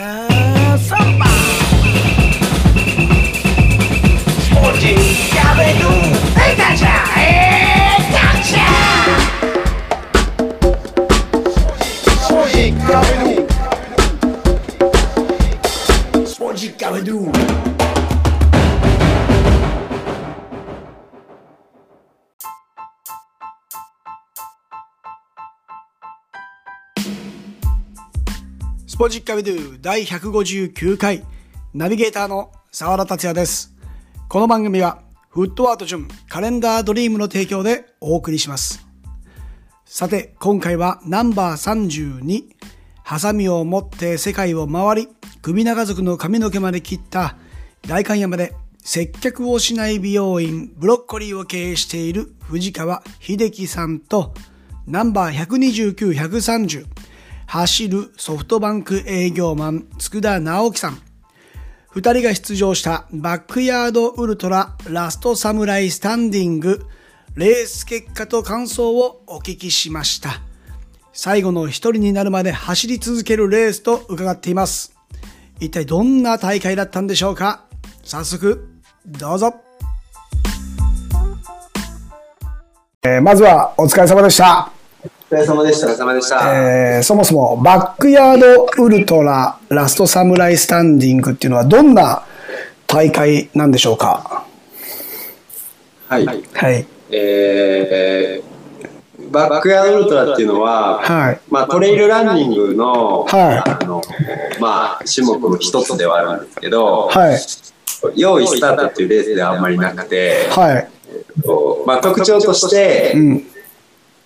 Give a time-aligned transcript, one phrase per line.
[0.00, 1.29] Have somebody.
[29.00, 31.24] ポジッカビドゥ第159回
[31.72, 33.74] ナビゲーターの沢田達也です。
[34.28, 38.86] この番組はフットワート順カレンダードリームの提供でお送りします。
[39.86, 42.44] さて、今回はナンバー32、
[43.02, 45.08] ハサミを持って世界を回り、
[45.40, 47.38] 首長族の髪の毛まで切った
[47.88, 48.52] 代官山で
[48.84, 54.34] 接客をしない美容院ブロッコリーを経営している藤川秀樹さんと
[54.86, 56.99] ナンバー129、130、
[57.50, 60.98] 走るソフトバンク営業マン、佃直樹さん。
[61.90, 66.86] 二人が出場したバックヤードウルトララストサムライスタンディング、
[67.34, 70.40] レース結果と感想をお聞きしました。
[71.12, 74.94] 最後の一人になるまで走り続けるレースと伺っています。
[75.58, 77.64] 一体どんな大会だったんでしょうか？
[78.04, 78.68] 早速、
[79.04, 79.56] どうぞ。
[83.02, 84.70] えーまずはお疲れ様でした。
[85.30, 85.86] お疲れ様でした。
[85.86, 86.96] お疲れ様でした。
[86.96, 92.24] えーそもそもバックヤードウルトララストサムライスタンディングっていうのはどんな
[92.88, 94.44] 大会なんでしょうか？
[96.08, 96.26] はい。
[96.26, 96.32] は
[96.72, 96.84] い。
[97.12, 101.40] えー、バックヤードウルトラっていうのは、はい。
[101.48, 104.02] まあ、トレイルランニングの、はいあの、
[104.58, 107.38] まあ、種目の一つではあるんですけど、はい。
[108.20, 110.88] 用意スタートっていうレースではあんまりなくて、はい。
[111.46, 113.46] こうまあ、特徴として、うん。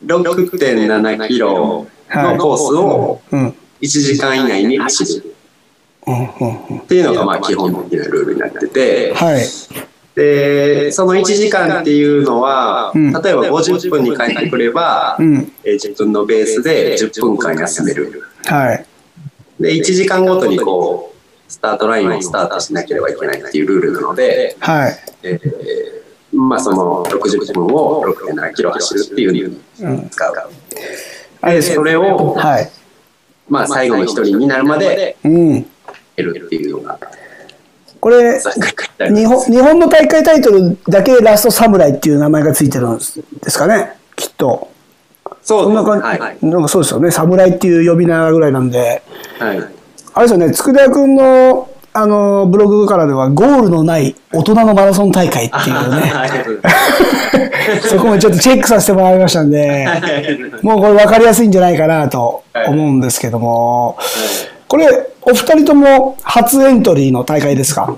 [0.06, 3.54] 6.7キロのコースをうん。
[3.80, 5.34] 1時間以内に走る。
[6.06, 9.44] っていうのが、まあ、基本的なルールになってて、はい。
[10.14, 15.52] で、その1時間っていうのは、うん例えば50分に帰ってくれば、うん。
[15.64, 18.22] えー10分のベースで10分間休める。
[18.44, 18.86] はい。
[19.60, 24.98] で、1時間ごとにこう、スタートラインをスタートしなければいけないっていうルールなので、はい。
[25.22, 25.93] えー
[26.34, 30.34] まあその60分を6.7キロ走るっていうのに使う。
[31.40, 32.70] あれで、それを、はい。
[33.48, 35.54] まあ最後の一人になるまでうん。
[35.54, 35.64] や
[36.16, 36.98] るっていうのが、
[38.00, 43.22] これ、日本、日本の大会タイトルだけラストサムライっていう名前がついてるんです
[43.58, 43.96] かね？
[44.16, 44.70] きっと。
[45.42, 46.18] そうそんな感じ、はい。
[46.18, 46.38] はい。
[46.40, 47.10] なんかそうですよね。
[47.10, 49.02] 侍っていう呼び名ぐらいなんで。
[49.38, 49.58] はい。
[50.14, 56.12] あれですよね、佃君の、あの、ブログからでは、ゴールのない大人のマラソン大会っていうね。
[57.88, 59.86] そこもちょっとチェックさせてもらいましたんで、
[60.62, 63.96] もうこれ分かりやすいんじゃないかなと思うんですけども、
[64.68, 64.88] これ、
[65.22, 67.94] お二人とも初エントリーの大会ですか？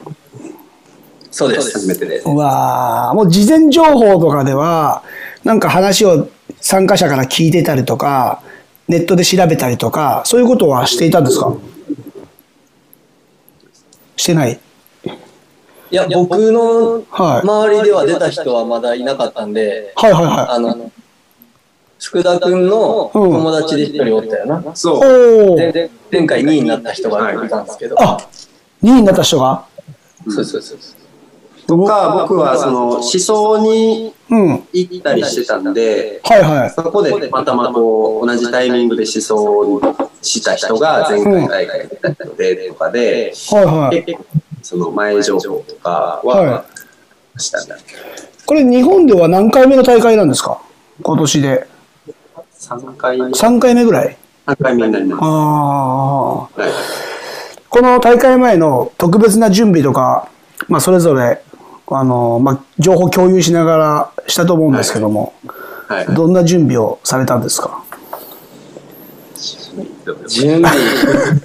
[1.31, 1.73] そうです。
[1.73, 2.29] 初めてです。
[2.29, 3.17] うわー。
[3.17, 5.03] もう事前情報とかでは、
[5.43, 6.29] なんか話を
[6.61, 8.41] 参加者から聞いてたりとか、
[8.89, 11.53] ネットで調べたりとか、そういうことはしていたんですか？
[14.16, 14.59] してない
[15.91, 20.91] いや、僕のはい周りでは出た人はまだいなかったんで、はいはいはあの、
[22.00, 24.59] 福田くんの友達で一人おったよな。
[24.59, 24.62] い。
[24.75, 24.97] そう。
[24.97, 25.56] おお。
[25.56, 27.97] で前回2位になった人がいたんですけど。
[28.03, 28.19] あ、
[28.82, 29.65] 2位になった人が？
[30.28, 30.78] そうそうそう。
[31.66, 36.71] とか、僕はその思想に行ったりしてたんで、はい。
[36.71, 39.81] そこでまたまこう同じタイミングで思想に
[40.22, 44.19] した人が前回大会でたのでとかで、はいはい。
[44.62, 46.65] その前情報とかはは
[47.37, 47.76] したんだ。
[48.47, 50.60] これ日本では何回目の大会なんですか？
[51.03, 51.66] 今年で。
[52.59, 54.16] 3回、3 3回目ぐらい？
[54.62, 55.21] 回目になります。
[55.22, 56.37] ああ。
[56.43, 56.72] はい
[57.69, 60.31] この大会前の特別な準備とか、
[60.66, 61.43] まあ、それぞれ、
[61.89, 65.35] あの、まあ、情報共有しながらしたと思うんですけども、
[65.89, 66.07] はい。
[66.07, 67.83] どんな準備をされたんですか？
[70.29, 70.73] 準備。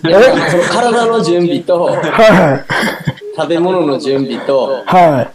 [0.01, 3.35] 体の準備と、はい。
[3.35, 5.31] 食べ物の準備と、はい。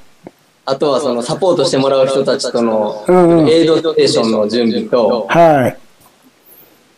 [0.65, 5.79] あとはそのサポートしてもらう人たちとのうんうんエイドステーションの準備と、はい。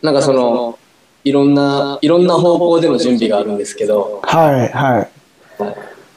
[0.01, 0.79] なんかその、
[1.23, 4.69] いろんな、いろんな方向での準備があるんですけど、はい。
[4.69, 5.09] はい。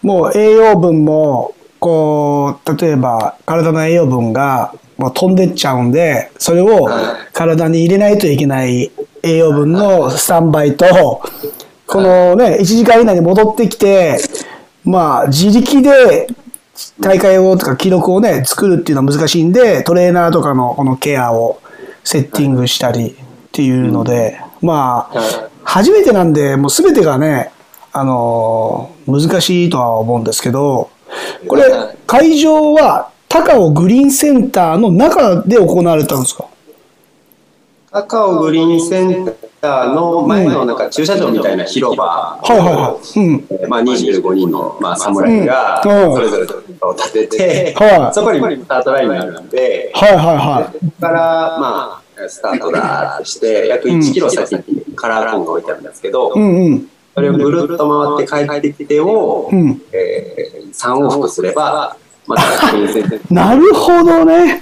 [0.06, 6.88] もう栄養分も、こう、例えば体の栄養分がもう飛んでっちゃうんで、それを
[7.32, 8.92] 体に入れないといけない
[9.24, 10.86] 栄養分のスタンバイと、
[11.88, 14.16] このね、1時間以内に戻ってきて、
[14.84, 16.28] まあ、自力で
[17.00, 21.60] 大会をとか記録をね、作るっていうのは難しいんで、トレーナーとかのこのケアを
[22.04, 23.14] セッティングしたりっ
[23.50, 27.50] ていうので、まあ、初めてなんで、もうすべてがね、
[27.92, 30.90] あのー難しいとは思うんですけど、
[31.46, 36.46] これはい、会場は高尾グリーンセンターの中で行われたんですか？
[37.90, 43.20] 高尾グリーンセンターの前のなんか駐車場みたいな広場はいはいはい。
[43.20, 43.46] うん。
[43.50, 46.46] えーまあ、25人の、まあ、侍がうんそれぞれ
[46.80, 50.72] を立てて、はいそこにスタートラインがあるんで、はいはいはい。
[50.72, 56.90] そこから、まあ、スタートだとして、約1キロ先にカラーコーンが置いてあるんですけど、うんうん。
[57.14, 59.82] それをぐるっと回って帰ってきてを、うん。
[59.92, 62.42] えー、3往復すれば、また、
[63.30, 64.60] なるほどね。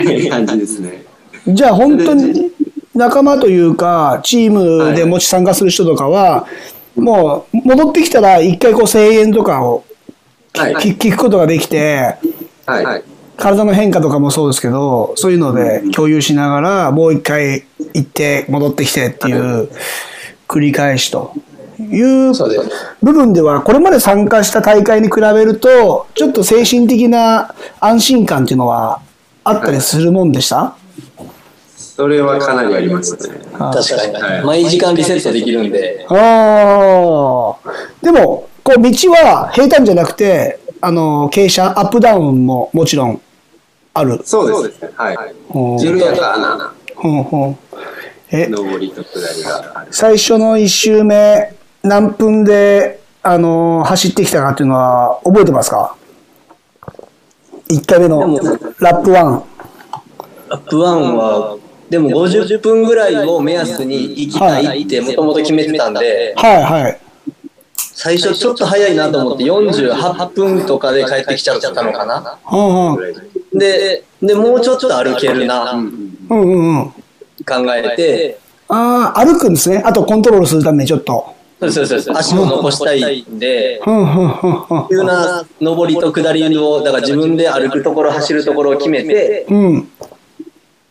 [0.00, 1.04] いう感じですね。
[1.46, 2.52] じゃあ本当に
[2.94, 6.46] 仲間というか、チームでもし参加する人とかは、
[6.96, 9.84] もう戻ってきたら一回こう声援とかを
[10.54, 10.74] はい。
[10.74, 12.16] 聞聞くことができて、
[12.66, 13.02] はい。
[13.36, 17.64] 体の変化とかもそうですけど、そういうので共有しながら、もう一回
[17.94, 19.70] 行って戻ってきてっていう
[20.46, 21.34] 繰り返しと
[21.90, 22.32] いう。
[23.02, 29.00] 部分では、これまで参加した大会に比べると、ちょっと精神的な安心感っていうのは
[29.44, 30.74] あったりするもんでした？
[31.76, 33.38] それはかなりありますね。
[33.58, 34.14] あ確かに。
[34.14, 43.20] はい毎時間リセットできるんで、あーでも、こう道は平坦じゃなくて、あの、傾斜、アップダウンももちろん
[43.94, 44.20] ある。
[44.24, 44.90] そうですね。
[44.96, 45.16] はい。
[45.54, 47.58] うん緩やかなほんほん
[48.30, 49.88] え、上りと下りがある。
[49.92, 51.52] 最初の1周目、
[51.82, 55.96] 何分で、あの、走ってきたかっていうのは覚えてますか
[57.68, 58.20] ?1 回目の
[58.78, 59.42] ラップ1。
[60.48, 61.58] ラップ1は、
[61.90, 67.00] でも50分ぐらいを目安に行きたいってもともと決めてたんで、はいはい。
[67.76, 72.38] 最初ちょっと早いなと思って48分とかで帰ってきちゃったのかな。
[72.50, 73.58] うんうん。
[73.58, 76.90] で、で、もうちょっと歩けるな、うんうんうん。
[76.90, 78.38] 考えて、
[78.68, 79.82] ああ、歩くんですね。
[79.84, 81.41] あとコントロールするためにちょっと。
[81.70, 89.88] そうそうです足を残したいんで、うんうんうんうん急な上りと下りを、だから自分で歩くところ、走るところを決めて、うん。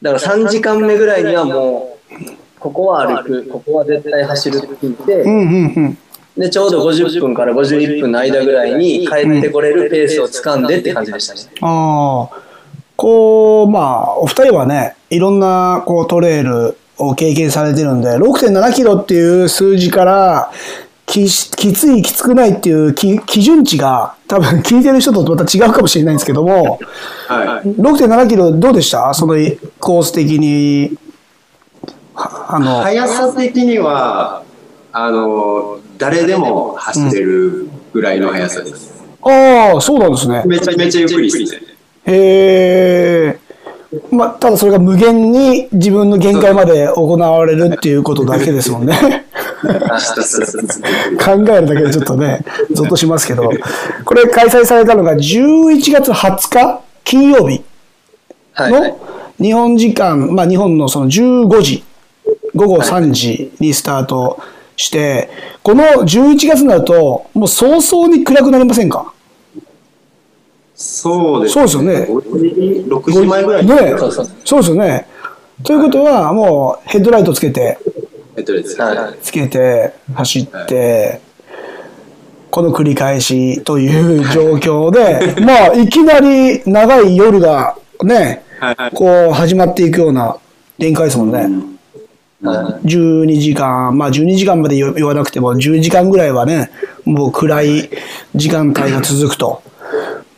[0.02, 5.98] だから3時間目ぐらいにはもう、ここは歩く、ここは絶対走るって聞いて、うんうんうん。
[6.38, 11.42] で、ちょうど50分から51分の間ぐらいに帰ってこれるペースを掴んでって感じでしたね。
[11.62, 12.52] ああ。
[12.96, 20.52] こう、まあ、お二人はね、いろんなこうトレイルを経験されてるんで、6.7キロっていう数字から、
[21.06, 26.80] ききつい、きつくないっていうき基準値が、多分聞いてる人とまた違うかもしれないんですけども、
[27.28, 27.68] はい。
[27.68, 29.14] 6.7キロどうでした？
[29.14, 29.36] その
[29.80, 30.98] コース的に。
[32.14, 34.44] はあの、速さ的には、
[34.94, 38.94] あの、誰でも走れるぐらいの速さです。
[39.22, 40.44] ああ、そうなんですね。
[40.46, 41.62] めちゃめちゃゆっくりですね。
[42.06, 43.40] へえ。
[44.10, 49.26] まあ、ただそれが無限に自分の限界まで行われるっていうことだけですもんね。
[51.20, 53.52] 考えるだけでちょっとね、ゾッとしますけど、
[54.06, 57.62] これ開催されたのが11月20日金曜日
[58.54, 58.72] はい。
[58.72, 58.98] の
[59.40, 61.84] 日本時間、まあ日本のその15時、
[62.56, 64.40] 午後3時にスタート
[64.78, 65.30] して、
[65.64, 69.14] この11月になると、もう早々に暗くなりませんか？
[70.82, 73.70] そうですそうですよね6時前ぐらいに。
[73.70, 75.08] ねそうですよね。
[75.64, 77.78] ということは、もうヘッドライトつけて、
[78.36, 78.84] えっとですね。
[78.84, 81.22] はいつけて、走って、
[82.50, 90.36] この繰り返しという状況で、 まあ、いきなり長い夜がね、はいはいこう始まっていくような
[90.78, 91.48] 展開ですもんね。
[92.44, 96.72] は12時間、まあ12時間まで言言わなくても10時間ぐらいはね、
[97.06, 97.90] もう暗い
[98.36, 99.62] 時間帯が続くと。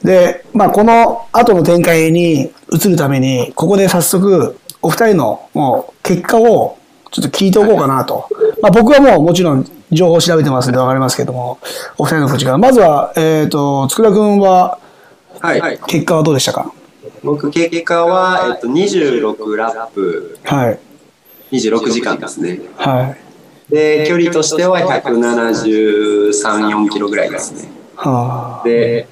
[0.03, 6.77] で、まあこの後の展開に移るために、ここで早速お二人のもう結果を
[7.11, 8.27] ちょっと聞いておこうかなと。
[8.61, 11.59] まあ僕はもうもちろん情報を調べてますんでわかりますけども、
[11.97, 12.57] お二人の口から。
[12.57, 14.79] まずは、えっ、と、佃くんは
[15.39, 15.79] はい。
[15.87, 16.71] 結果はどうでしたか？
[17.23, 20.79] 僕、結果は、えっと、26ラップ、はい。
[21.51, 22.59] 26時間ですね。
[22.75, 23.15] は
[23.69, 23.73] い。
[23.73, 27.69] で、距離としては173、4キロぐらいですね。
[27.95, 29.07] はあ、で、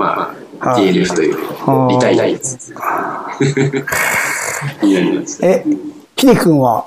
[0.00, 2.72] まあ、はい DLF というは、いリタイアです。
[4.82, 5.44] になります。
[5.44, 5.62] え、
[6.16, 6.86] ひでくんは、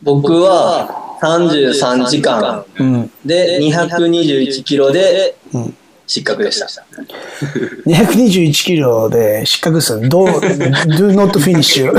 [0.00, 3.10] 僕は33時間うん。
[3.24, 5.76] で221キロでうん
[6.12, 6.66] 失格でした。
[7.86, 10.10] 221キロで失格ですよね。
[10.10, 11.88] どう、 do not finish.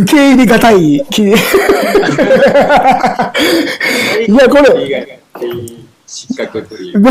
[0.00, 1.04] 受け入れがたい。
[1.10, 1.38] き いや、
[4.48, 5.18] これ、
[6.06, 7.02] 失格っていう。
[7.02, 7.10] で、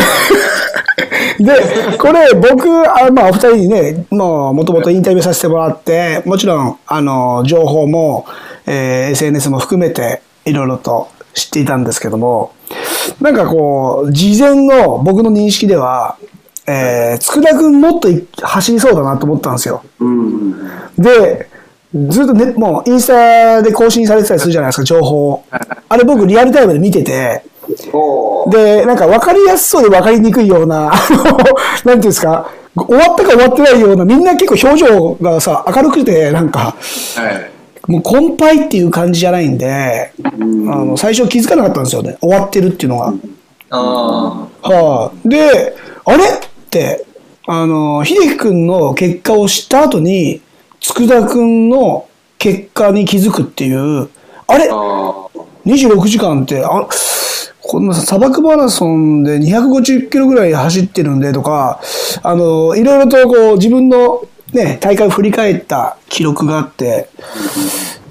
[2.00, 2.68] これ、僕、
[3.00, 8.26] あまあ、お二人にね、もう、もともとインタビューさせてもらって、もちろん、あの、情報も、
[8.66, 12.52] えー SNS も含めていろいろと知っていたんですけども、
[13.22, 16.18] なんかこう、事前の僕の認識では、
[16.66, 19.84] えー、佃くんもっとい走りそうだなと思ったんですよ。
[20.00, 20.70] うん。
[20.98, 21.48] で、
[21.94, 25.44] ずっとね、もうインスタで更新されてたりするじゃないですか、情報を。
[25.88, 27.44] あれ僕リアルタイムで見てて、
[28.50, 36.76] で、なんか分かりやすそうで分かりにくいような、あの、なんていうんですか、終わったか終わってないような、みんな結構表情がさ、明るくて、なんか、
[37.16, 37.57] はい。
[37.88, 42.18] もう困憊っていう感じじゃないんで、あの、最初気づかなかったんですよね。
[42.22, 43.14] 終わってるっていうのが。
[43.70, 45.76] あはい、で、
[46.06, 46.24] あれ？
[46.24, 46.30] っ
[46.70, 47.06] て、
[47.48, 50.42] あの、秀樹くんの結果を知った後に、
[50.80, 54.10] 佃くんの結果に気づくっていう、
[54.48, 54.70] あれ？
[54.70, 55.30] あー
[55.66, 56.88] ?26 時間って、あ
[57.70, 61.82] こんな砂漠マラソンで250キロぐらい走ってるんでとか、
[62.24, 64.24] あの、いろいろとこう自分の
[64.54, 67.10] ね、大会を振り返った記録があって、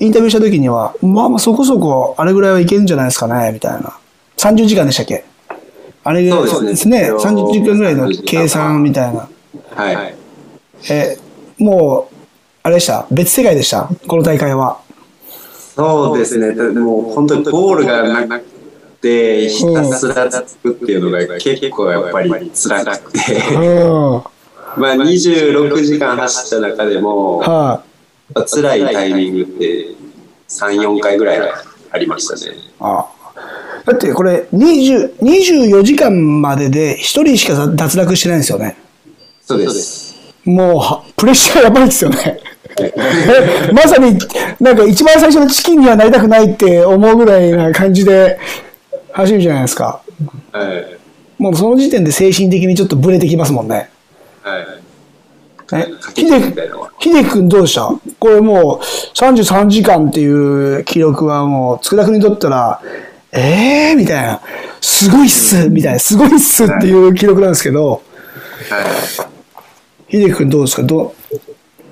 [0.01, 3.99] インタビューした時には、まあまあそこそこあれぐらいはいけるんじゃないですかね、みたいな。
[4.37, 5.25] 30時間でしたっけ？
[6.05, 9.29] あれがそうですね、ね30時間ぐらいの計算みたいな。
[9.75, 10.15] はい。
[10.91, 11.17] え、
[11.59, 12.15] もう、
[12.63, 13.07] あれでした？
[13.11, 13.89] 別世界でした？
[14.07, 14.81] この大会は。
[15.75, 16.55] そうですね。
[16.55, 18.45] でも本当にゴールがなく
[19.01, 23.19] て、ひたすらつくっていうのが結構やっぱり辛くて、
[23.55, 24.23] うん。
[24.81, 29.95] はまあ26時間走った中でも、い、辛いタイミングって
[30.49, 31.41] 3、4回ぐらい
[31.91, 32.57] ありましたね。
[32.81, 33.07] あ
[33.85, 38.77] だってこれ20 24時間までで1人しか脱落してないんですよね。
[39.43, 40.17] そうです。
[40.45, 42.41] もうは、プレッシャーやばいですよね。
[43.73, 44.19] まさに、
[44.61, 48.39] なんか一番最初のチキンにはなりたくないって思うぐらいな感じで
[49.13, 50.01] 走るじゃないですか。
[50.53, 50.99] はい。
[51.39, 53.91] もうその時点で精神的にちょっとブレてきますもんね。
[54.47, 54.67] はい。
[55.73, 56.93] え駆け引きみたいなのは。
[57.01, 57.91] 秀樹君どうでした？
[58.21, 58.81] これもう
[59.17, 62.81] 33時間っていう記録はもう佃君にとったら、
[63.33, 64.41] えーみたいな、
[64.81, 68.01] すごいっすみたいな、すごいっすっていう記録なんですけど、は
[70.09, 70.13] い。
[70.13, 70.83] 秀樹君どうですか？
[70.85, 71.41] どう？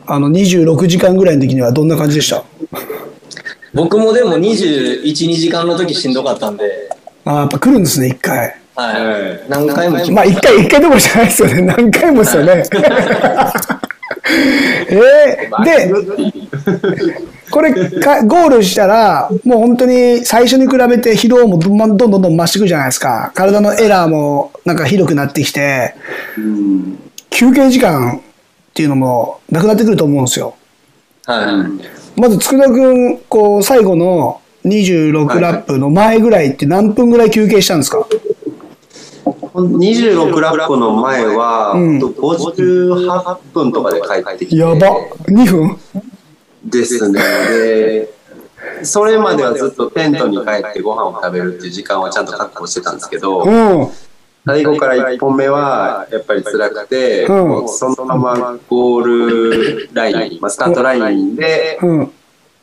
[0.06, 2.44] あの26時間ぐらいの時にはどんな感じでした？
[3.72, 6.88] 僕もでも21、2時間の時しんどかったんで、
[7.24, 8.60] あーやっぱ来るんですね、一回。
[8.76, 9.06] はい。
[9.06, 11.62] はい何回も来まあ一回、一回どころじゃないですよね。
[11.62, 12.64] 何回もですよね。
[14.88, 15.92] えー、で、
[17.50, 23.32] これか、ゴールしたら、もう本当に最初に比べて疲労もどんどんどんどん増していくじゃないですか。
[23.34, 25.94] 体のエラーもなんかひどくなってきて、
[26.38, 26.98] うん。
[27.30, 28.20] 休憩時間っ
[28.74, 30.54] ていうのもなくなってくると思うんですよ。
[31.26, 31.42] は
[32.16, 32.20] い。
[32.20, 38.06] まず、佃くん、こう、最後の26ラップの前ぐらいって何分ぐらい休憩したんですか？
[39.54, 44.56] 26ラップの前は、うん58分とかで帰ってきて。
[44.56, 44.76] やば。
[45.26, 45.78] 2分？
[46.64, 47.20] ですね。
[47.20, 48.14] で、
[48.82, 53.88] それまではずっとテントに帰ってご飯を食べるっていう時間はちゃんと確保してたんですけど、うん。
[54.46, 61.98] 最後から1本目はやっぱり辛くて、うんそのままゴールライン、まあ、スタートラインで、うん。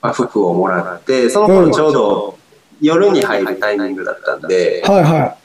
[0.02, 2.38] まあ、服をもらって、その頃ちょうど
[2.82, 5.41] 夜に入るタイミングだったんで、はいはそ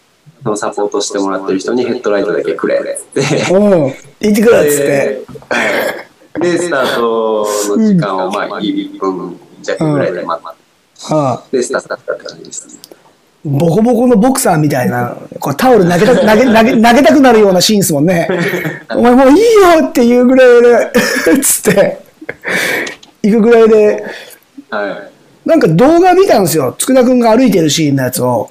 [0.50, 3.20] のサポートしてもらってる人にヘッドライトだけくれって。
[3.20, 3.52] い。
[3.52, 3.94] うん。
[4.20, 5.24] 行ってくれっつって。
[6.40, 10.56] で、スタートの時間をまあ1分弱ぐらいで待っ
[10.98, 12.78] はあ、て、スタートだった感じです。
[13.44, 18.28] ボコボコのボクサーみたいな、こうタオル投げたく、 投げ、投げ、投げたくなるようなシーンですもんね。
[18.90, 22.00] お前もういいよっていうぐらいで、つって、
[23.22, 24.04] 行くぐらいで、
[24.70, 25.48] はい。
[25.48, 26.74] なんか動画見たんですよ。
[26.76, 28.50] 佃くんが歩いてるシーンのやつを。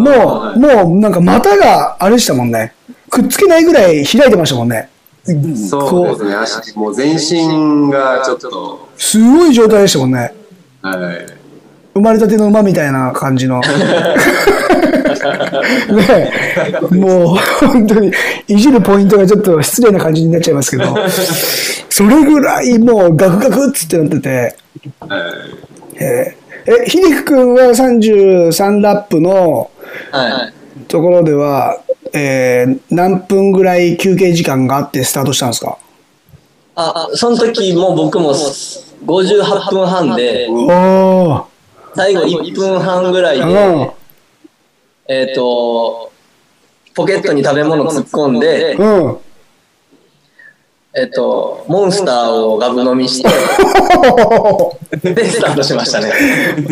[0.00, 2.74] もう、はいもうなんか股があれでしたもんね。
[3.08, 4.88] くっつけないぐらい開いてましたもんね。
[5.24, 10.32] そうですね、足、もう全身がちょっと、すごい状態でしたもんね。
[10.80, 11.26] はい。
[11.92, 13.60] 生まれたての馬みたいな感じの。
[15.90, 18.10] ねえもう本当に
[18.48, 20.96] いじるポイントがちょっと失礼な感じになっちゃいますけど、
[21.90, 24.56] それぐらいもうガクガクっつってなってて、
[25.00, 25.20] はい。
[25.96, 26.39] えー
[26.70, 29.70] え、ひでく君は33ラップの
[30.12, 30.84] はい。
[30.86, 31.80] ところでは、
[32.12, 35.78] えー何分ぐらい休憩時間があってスタートしたんですか？
[36.76, 40.48] あ、その時も僕も58分半で。
[41.96, 43.92] 最後1分半ぐらいで、う
[45.08, 46.12] えっ、と、
[46.94, 48.80] ポケットに食べ物突っ込んで、ん。
[48.80, 49.18] うん。
[50.92, 53.28] えっ、と、モンスターをガブ飲みして、
[55.14, 56.10] で、スタートしましたね。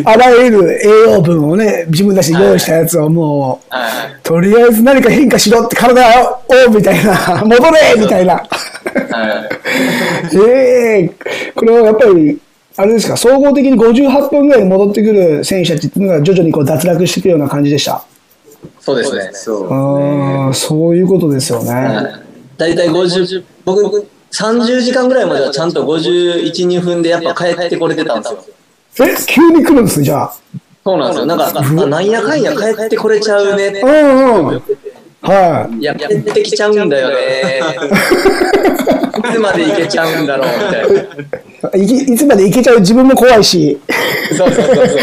[0.03, 4.21] あらゆる栄養分をね、自分たちで用意したやつをもう、はい。
[4.21, 8.33] とりあえず何か変化しろって体を、おうみたいな、戻れみたいな。
[8.35, 8.43] は
[10.33, 10.37] い。
[10.37, 11.09] ええ
[11.55, 12.41] これはやっぱり、
[12.75, 18.03] あれですか、総合的に58分ぐらいに戻ってくる選手たちっていうのが徐々にこう脱落していくような感じでした。
[18.81, 19.29] そうですね。
[19.31, 22.18] そうあーそういうことですよね。
[22.59, 29.07] 大体50、僕、30時間ぐらいまではちゃんと51、2分でやっぱ帰ってこれてたんですよ。
[29.07, 30.33] え、急に来るんですね、じゃあ。
[30.83, 31.25] そうなんですよ。
[31.25, 33.81] なんか、あなんやかんや帰ってこれちゃうね。
[33.81, 34.63] うんうん。
[35.21, 35.77] はい。
[35.77, 37.61] いや、帰ってきちゃうんだよね。
[39.19, 41.48] いつまで行けちゃうんだろうみたいな。
[41.75, 43.79] いきいつまで行けちゃう自分も怖いし。
[44.37, 44.97] そうそうそうそう。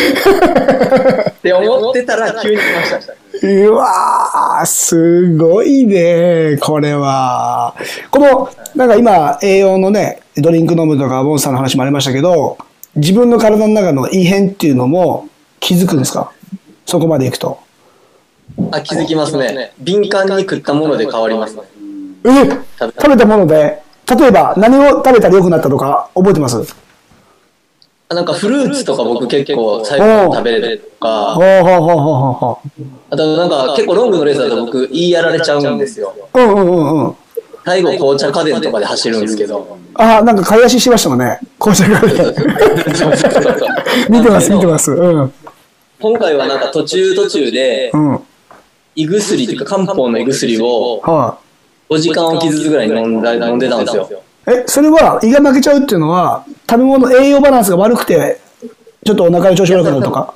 [1.28, 2.60] って思ってたら急に来
[2.92, 3.12] ました。
[3.42, 7.74] うわー、すごいね、これは。
[8.10, 12.56] この、なんか今、栄養のね、ドリンク飲むとか、モンスターの話もありましたけど、
[12.94, 15.28] 自分の体の中の異変っていうのも
[15.60, 16.32] 気づくんですか？
[16.86, 17.58] そこまで行くと。
[18.70, 19.72] あ、気づきますね。
[19.78, 21.62] 敏感に食ったもので変わりますね。
[22.24, 22.28] え？
[22.78, 26.62] 食べたもので、例えば何を食べたら良くなったとか覚えてます？
[28.08, 32.60] あなんかフルーツとか僕結構最後に食べれるとか、ほうほうほうほうほうほ
[33.10, 36.14] あとなんか結構ロングのレースだと僕言いやられちゃうんですよ。
[36.32, 36.38] う。
[36.38, 37.16] うんうんうんうん。
[37.64, 39.76] 最後紅茶家電とかで走るんですけど。
[39.94, 41.40] ああ、なんか買い出ししましたもんね。
[41.58, 43.52] 紅茶がそうそうそう
[44.08, 44.92] 見てます、見てます。
[44.92, 45.32] うん。
[45.98, 47.90] 今回はなんか途中途中で
[48.94, 51.38] 胃薬っていうか漢方の胃薬をあ。
[51.88, 54.08] 5時間おきずつぐらい飲んだ飲んでたんですよ。
[54.48, 58.40] え、それは胃が負けちゃうっていうのは、食べ物、栄養バランスが悪くて、
[59.04, 60.34] ちょっとお腹の調子悪くなるとか？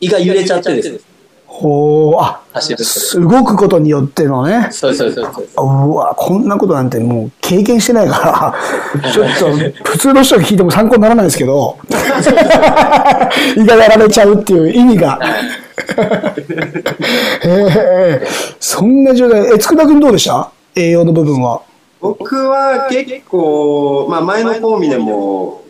[0.00, 0.98] 胃が揺れちゃってですね。
[1.46, 4.68] ほう、あ、走るす動くことによってのね。
[4.70, 5.46] そうそうそうそう。
[5.64, 8.54] うわ、こんなことなんてもう経験してないか
[9.02, 9.46] ら、 ちょっと
[9.90, 11.76] 普通の人が聞いても参考にならないですけど、
[13.56, 15.18] 胃がやられちゃうっていう意味が。
[17.42, 18.26] へえ、
[18.60, 19.40] そんな状態。
[19.54, 20.50] え、佃君どうでした？
[20.78, 21.62] 栄養の部分は？
[22.00, 25.64] 僕は結構、まあ前のコンビでも好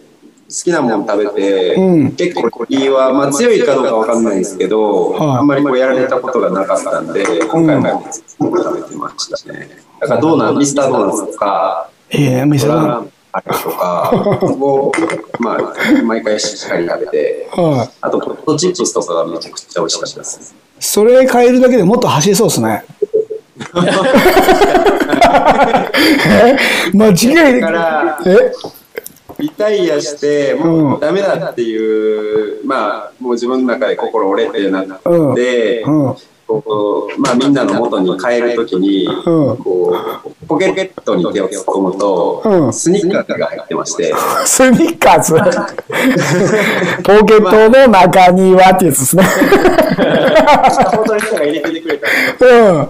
[0.48, 8.04] きなもの食べて、うん結構胃は、まあ強いかどうかわかんないんですけど、はいあんまりこうやられたことがなかったんで、今回も
[8.38, 9.70] 食べてましたね。
[10.00, 13.12] だからドーナツ、ミスタードーナツとか、ええ、ミスドラさん。
[13.30, 14.10] あれとか
[14.42, 14.90] を、
[15.38, 17.90] まあ、毎回しっかり食べて、はい。
[18.00, 20.54] あと、ポテトチップスとかがめちゃくちゃ美味しかったです。
[20.80, 22.84] それ変えるだけでもっと走れそうですね。
[26.26, 26.56] え
[26.96, 28.52] 間違いだから、え
[29.38, 34.86] リタイアして、もうダメだっていう、まあ、もう自分の中で心折れてなっ
[35.34, 36.16] て、うん。
[36.48, 39.94] こうまあ、みんなの元に帰るときに、うんこ
[40.24, 44.14] う、ポケットに手を突っ込むと、うんスニッカーが入ってまして、
[44.46, 45.34] スニッカーズ。
[47.04, 49.24] ポケットの中にはってやつですね。
[50.96, 52.06] 本当に人が入れててくれた
[52.46, 52.88] ら、うん。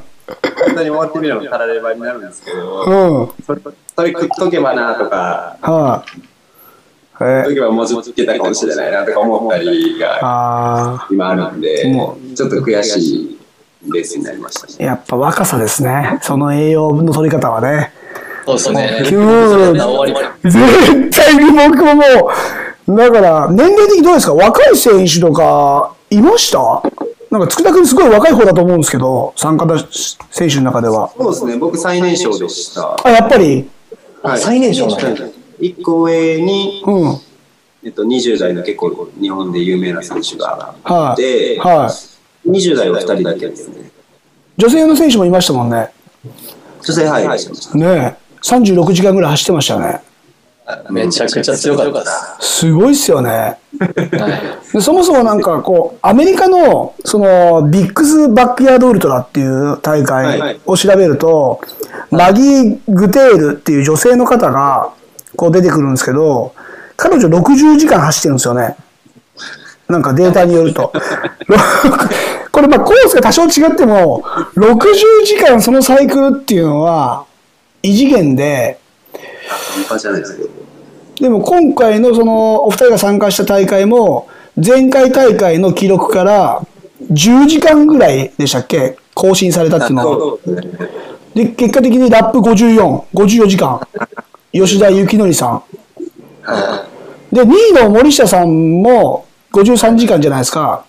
[0.67, 3.45] 本当に終わってみるのたらればになるんですけど、うん。
[3.45, 3.61] それ
[3.97, 6.09] それ食っとけばなとか、はい。
[7.19, 13.39] 食っえとけばもうちょっといけたかもしれないなとか思ったりがあ今あるんでも、ちょっと悔しい
[13.93, 14.75] レースになりましたね。
[14.79, 16.19] ーやっぱ若さですね。
[16.23, 17.93] その栄養の取り方はね。
[18.45, 19.03] そうですね。
[20.45, 22.03] 絶対に僕もも
[22.89, 24.35] う、だから、年齢的にどうですか？
[24.35, 26.83] 若い選手とか、いました？
[27.31, 29.77] なんか、佃君すごい若い方だと思うんですけど、参加だ
[30.31, 31.11] 選手の中では。
[31.17, 32.97] そうですね、僕最年少でした。
[33.05, 33.69] あ、やっぱり？
[34.23, 35.27] はい最年少なんだ
[35.61, 37.21] 一個上に、うん。
[37.85, 41.93] えっと、20代の結構日本で有名な選手がはいで、は
[42.45, 42.51] い。
[42.51, 43.91] 20代は2人だけですね。
[44.57, 45.93] 女性の選手もいましたもんね。
[46.83, 47.29] 女性はい。
[47.79, 48.29] ねえ。
[48.43, 50.01] 36時間ぐらい走ってましたね。
[50.91, 52.07] めちゃくちゃ強かったで
[52.41, 52.59] す。
[52.61, 53.31] すごいっすよね。
[53.31, 53.59] はい
[54.73, 61.61] でそもそもなんかこう、アメリカの、その、ビッグスバックヤードウルトラっていう大会を調べると、
[62.11, 64.93] マギー・グテールっていう女性の方が、
[65.37, 66.55] こう出てくるんですけど、
[66.97, 68.77] 彼女60時間走ってるんですよね。
[69.89, 70.93] なんかデータによると。
[72.53, 74.23] これまあコースが多少違っても、
[74.55, 77.25] 60時間そのサイクルっていうのは、
[77.83, 78.79] 異次元で、
[79.49, 80.49] 半端じゃないですけど。
[81.21, 86.63] でも今回のそのお二人が参加した大会も前回大会の記録から
[87.11, 88.97] 10時間ぐらいでしたっけ？
[89.15, 90.39] 更新されたっていうのは。
[91.35, 93.81] で結果的にラップ54、54時間。
[94.53, 95.63] 吉田幸則さん。
[96.43, 96.87] は
[97.31, 100.85] で、2位の森下さんも53時間じゃないですか。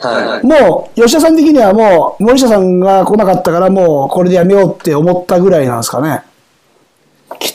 [0.00, 0.04] い。
[0.04, 0.46] はい。
[0.46, 6.22] もう、吉田さん的にはもう、森下さんが来なかったからもうこれでやめようって思ったぐらいなんですかね。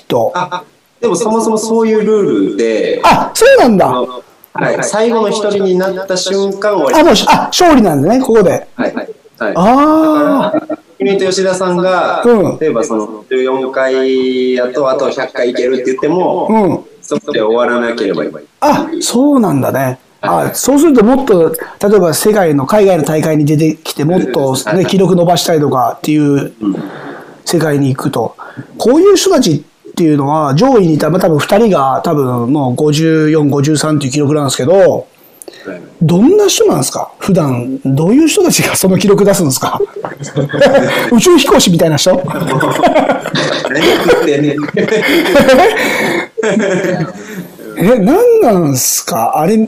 [0.08, 0.32] と。
[0.36, 0.64] あ、
[1.00, 3.88] でもそもそもそういうルールで、あ、そうなんだ。
[4.54, 8.68] はい、最後の一人になった瞬間終わりあ、もう、あ、勝利なんだね、ここで。
[8.76, 8.96] はい。
[8.96, 9.54] はい。
[9.56, 10.78] ああ。
[10.98, 16.86] 君と吉田さんが、うん例えばその14回やとあと100回いけるって言っても、うん。
[17.02, 18.32] そこで終わらなければいい。
[18.62, 20.00] あ、そうなんだね。
[20.22, 26.54] あ、そうするともっと、例えば世界の海外の大会に出てきて、もっと、ね、はい記録伸ばしたいとかっていう
[27.44, 28.36] 世界に行くと、
[28.78, 35.82] こういう人たちっていうのは、上位にいた、まあ、多分2人が多分もう54、53っていう記録なんですけど、はい。
[36.02, 37.12] どんな人なんですか？
[37.20, 39.80] 普段、どういう人たちがその記録出すんですか？
[41.12, 42.12] 宇宙飛行士みたいな人？
[47.78, 49.38] え、何なんすか？
[49.40, 49.68] あれ、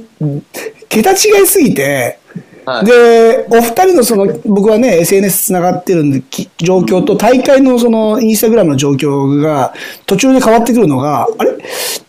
[0.90, 2.20] 桁違いすぎて、
[2.68, 2.86] はい。
[2.86, 9.74] で、お二人のその、僕はね、SNS つながってるんで、き状況と大会のその、インスタグラムの状況が、
[10.06, 11.52] 途中で変わってくるのが、あれ？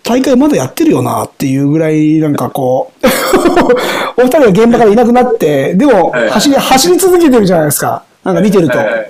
[0.02, 3.06] 大会まだやってるよなっていうぐらい、なんかこう、
[4.20, 8.02] お二人が現場からいなくなって、でもはい、走り、走り続けてるじゃないですか。
[8.24, 8.78] なんか見てると。
[8.78, 8.88] はい。
[8.88, 9.04] はい。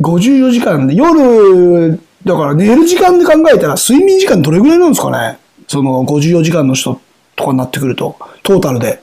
[0.00, 5.38] 54時間で、夜、だから寝る時間で考えたら、睡眠時間どれぐらいなんですかね。
[5.66, 7.00] その54時間の人
[7.34, 9.00] とかになってくると、トータルで。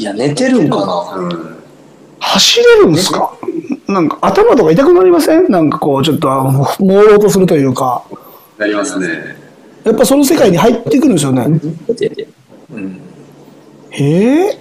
[0.00, 1.56] いや、寝てるんかなうん
[2.20, 3.32] 走れるんですか？
[3.86, 5.50] なんか頭とか痛くなりません？
[5.50, 8.02] なんかこう、ちょっと、あの朦朧とするというか。
[8.58, 9.36] なりますね。
[9.84, 11.46] やっぱその世界に入ってくるんですよね。
[12.72, 13.00] うん。
[13.90, 14.58] へえ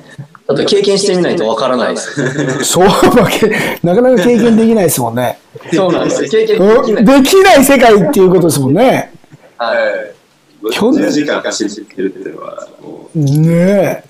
[0.48, 2.64] あと経験してみないとわからないです。
[2.66, 2.90] そうわ
[3.30, 3.48] け、
[3.84, 5.38] なかなか経験できないですもんね。
[5.74, 6.30] そうなんですよ。
[6.30, 7.22] 経験うんできない。
[7.22, 9.14] できない世界っていうことですもんね。
[9.58, 9.78] はい。
[9.78, 10.74] はい。
[10.74, 14.09] 去年10時間走ってるっていうのは、もねえ。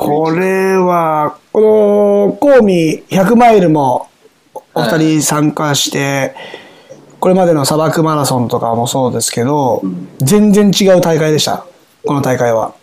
[0.00, 4.06] これは、この、コーミ100マイルも
[4.72, 6.36] お二人参加して、
[7.18, 9.82] これまでの砂漠マラソンとかもそうですけど、
[10.20, 11.66] 全然違う大会でした。
[12.06, 12.74] この大会は。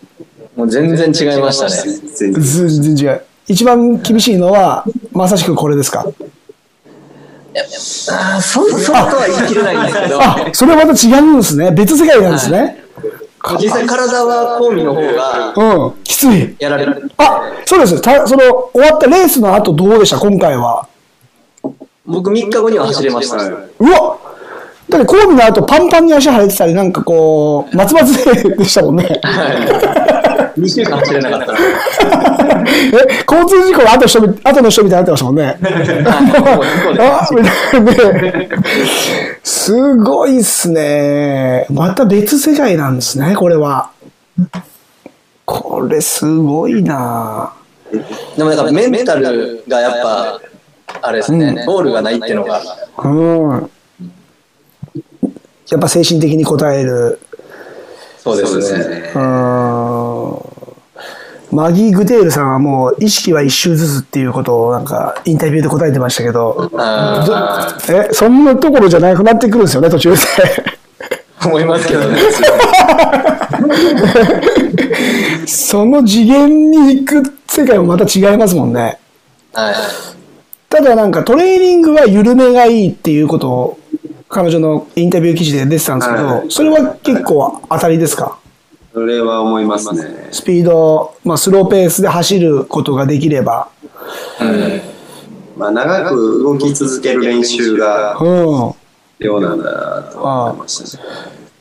[0.56, 2.00] もう全然違いましたう、ね。
[2.12, 3.22] 全然違う。
[3.48, 6.04] 一番厳しいのは、まさしくこれですか？
[8.10, 11.70] ああ、そう、そうとは言い切れないんですけど、あ、それはまた違うんですね。
[11.70, 12.84] 別世界なんですね。
[13.60, 16.56] 実際体はコウミの方がうん、きつい。
[16.58, 17.10] やられる。
[17.16, 18.00] あ、そうです。
[18.00, 20.18] たその、終わったレースの後どうでした？
[20.18, 20.88] 今回は。
[22.04, 23.36] 僕3日後には走れました。
[23.36, 24.18] はうわ
[24.88, 29.20] だって神戸の後パンパンに足生えてたり、なんかこう、松葉杖でしたもんね。
[30.58, 31.52] 2週間走れなかった。
[32.66, 34.06] え、交通事故の後
[34.44, 35.58] 後の人みたいになってましたもんね。
[36.98, 38.48] あみたいなね。
[39.44, 41.66] すごいっすね。
[41.70, 43.90] また別世界なんですね、これは。
[45.44, 47.52] これすごいな
[48.36, 50.40] でもなんかメンタルがやっぱ、
[51.02, 52.60] あれですね、ゴールがないっていうのが、
[53.04, 53.70] うん。
[55.68, 57.20] やっぱ精神的に応える。
[58.34, 59.12] そうですすね。
[61.52, 70.16] マギー・グテールさんはもう意識は一周ずつっていうことをなんかインタビューで答えてましたけど、あえ、そんなところじゃなくなってくるんですよね、途中で。
[71.40, 72.18] あ、 思いますけどね。
[75.46, 78.98] その次元に行く世界もまた違いますもんね。
[79.52, 79.74] はい。
[80.68, 83.78] ただなんかトレーニングは緩めがいいっていうことを
[84.28, 88.38] 彼女のインタビュー記事で出てたんですけはいど、それは結構当たりですか？
[88.92, 90.28] それは思いますね。
[90.32, 93.68] スピード、まあスローペースで走ることができれば。
[95.56, 98.72] まあ、長く動き続ける練習がうん。
[98.72, 98.76] 必
[99.20, 101.04] 要なんだなと思いましたね。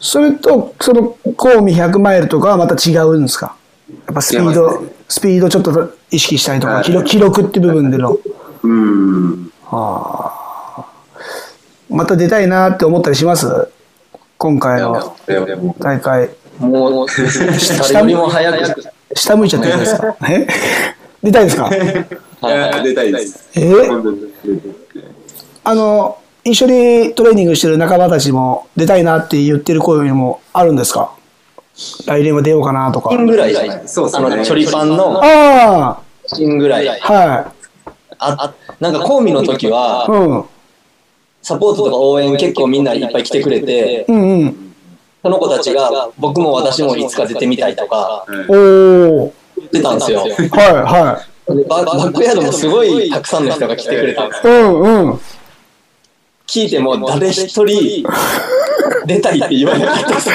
[0.01, 3.55] それと、その、コウミ100マイルとかはまた違うんですか？
[4.07, 8.17] やっぱスピード、ねスピードちょっと意識したりとか、はい記録記録って部分での。
[8.63, 9.51] うん。
[11.89, 13.69] また出たいなって思ったりします？
[14.37, 15.15] 今回の
[15.79, 16.29] 大会。
[16.59, 17.09] もう。
[17.09, 18.03] 下
[19.37, 20.15] 向いちゃってるんですか？
[20.29, 20.47] え？
[21.23, 21.69] 出たいですか？
[21.73, 21.77] い
[22.49, 23.49] や出たいです。
[23.55, 23.71] え？
[25.63, 31.11] あの、一緒にトレーニングしてる仲間たちも出たいなって言ってる声もあるんですか？
[32.07, 33.09] 来年は出ようかなとか。
[33.09, 33.53] 金ぐらい、
[33.87, 36.89] そうですねあの、チョリパンのあ金ぐらい。
[36.89, 37.51] あ、は
[38.17, 39.71] あ、なんか、コウミの時い。
[39.71, 40.45] は、うん。
[41.45, 44.73] サポートとか応援結構みんないっぱい来てくれて、うんうん。
[45.21, 48.25] その子たちが、僕も私もいつか出てみたいとか。
[48.27, 49.31] 言
[49.67, 50.21] ってたんですよ。
[50.21, 54.61] はいはでババックヤードもすごいたくさんの人が来てくれたんですい。
[54.61, 55.19] うんうん。
[56.47, 58.03] 聞いても誰一人
[59.05, 60.29] 出たいって言わなかったです。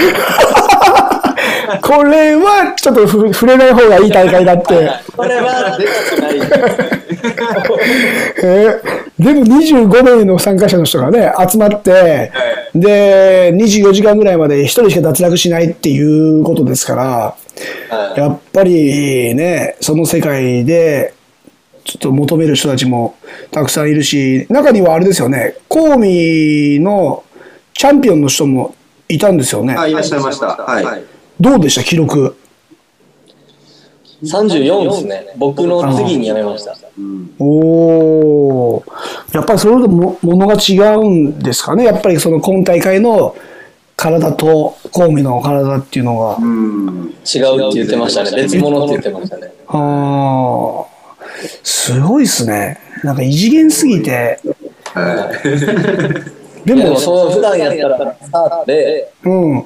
[1.82, 4.90] これはちょっとふ触れない方がいい大会だって。
[5.16, 6.40] これは出たくない。
[8.42, 12.32] えーでも25名の参加者の人がね、集まって、
[12.74, 17.34] で、24時間ぐらいまで1人しか脱落しないっていうことですから、
[18.16, 21.12] やっぱりね、その世界で、
[21.84, 23.14] ちょっと求める人たちも
[23.50, 27.22] たくさんいるし、中にはあれですよね、コーミの
[27.74, 28.74] チャンピオンの人も
[29.08, 29.74] いたんですよね。
[29.76, 30.46] あ、いらっしゃいました。
[30.46, 31.04] はい。
[31.40, 32.36] どうでした、記録。
[34.22, 35.34] 34ですね。
[35.38, 36.76] 僕の次に辞めました。
[36.98, 37.44] うんお
[38.76, 38.84] お。
[39.32, 41.84] やっぱりそれぞれもものが違うんですかね？
[41.84, 43.34] やっぱりその今大会の
[43.96, 46.36] 体とコウミの体っていうのが。
[46.36, 47.14] うん。
[47.24, 48.30] 違うって言ってましたね。
[48.42, 49.52] 別物って言ってましたね。
[49.68, 50.86] ああ。
[51.62, 52.78] すごいですね。
[53.02, 54.38] なんか異次元すぎて。
[56.66, 59.64] でも、、そう普段やったら、スタートで、うん。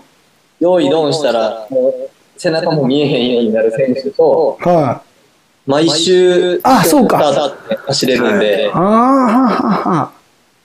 [0.61, 5.03] 用意ドンしたら、もう背中も見えへんようになる選手と、は
[5.67, 8.88] い、毎週、あそうか走れるんで、ああ、は
[9.49, 10.11] はは。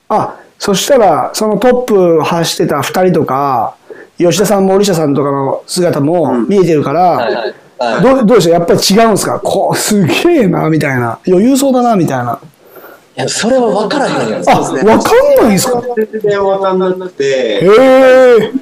[0.08, 3.74] あ、そしたら、そのトップ走ってた二人とか、
[4.18, 7.54] 吉田さん、森下さんとかの姿も見えてるから、はいはいはい
[8.02, 8.50] どうどうでした？
[8.50, 9.40] やっぱり違うんですか？
[9.40, 11.18] こう、すげえな、みたいな。
[11.26, 12.38] 余裕そうだな、みたいな。
[13.16, 14.50] いや、それは分からへんやん。
[14.50, 15.82] あ、わかんないんですか？
[15.96, 18.52] 全然わかんなくへて、え。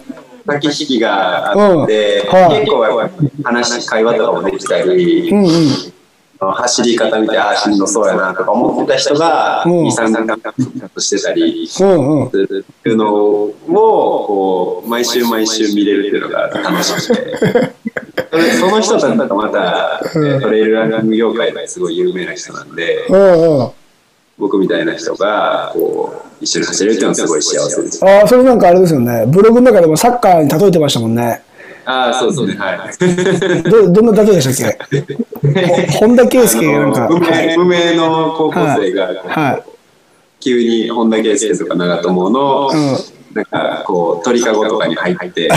[0.49, 5.53] 駆け引きがあって、うんはい結構やっぱり話、会話とかもできたり、うんうん。
[6.41, 11.67] 走り方見て、ああ、しんどそうやなとか思ってた人が、うん2、3年復活してたり。
[11.67, 17.79] するっていうのを、こう、毎週毎週見れるっていうのが楽しくて。
[18.61, 23.07] その人たちがまた、えートレイルランニング業界ですごい有名な人なんで。
[24.39, 28.05] 僕みたいな人が、こう、一緒に走れるっていうのはすごい幸せです。
[28.05, 29.25] ああ、それなんかあれですよね。
[29.27, 31.43] ブログの中でもサッカーに例えてましたもんね。
[31.85, 33.63] ああ、そうですね、はい。
[33.71, 35.01] ど、どんな例えでしたっけ？
[35.99, 37.07] ほ 本田圭佑がなんか。
[37.07, 39.63] あの無名無名の高校生が、はい。
[40.41, 45.51] 急に本田圭佑とか長友の、うんなんかこう鳥かごとかに入って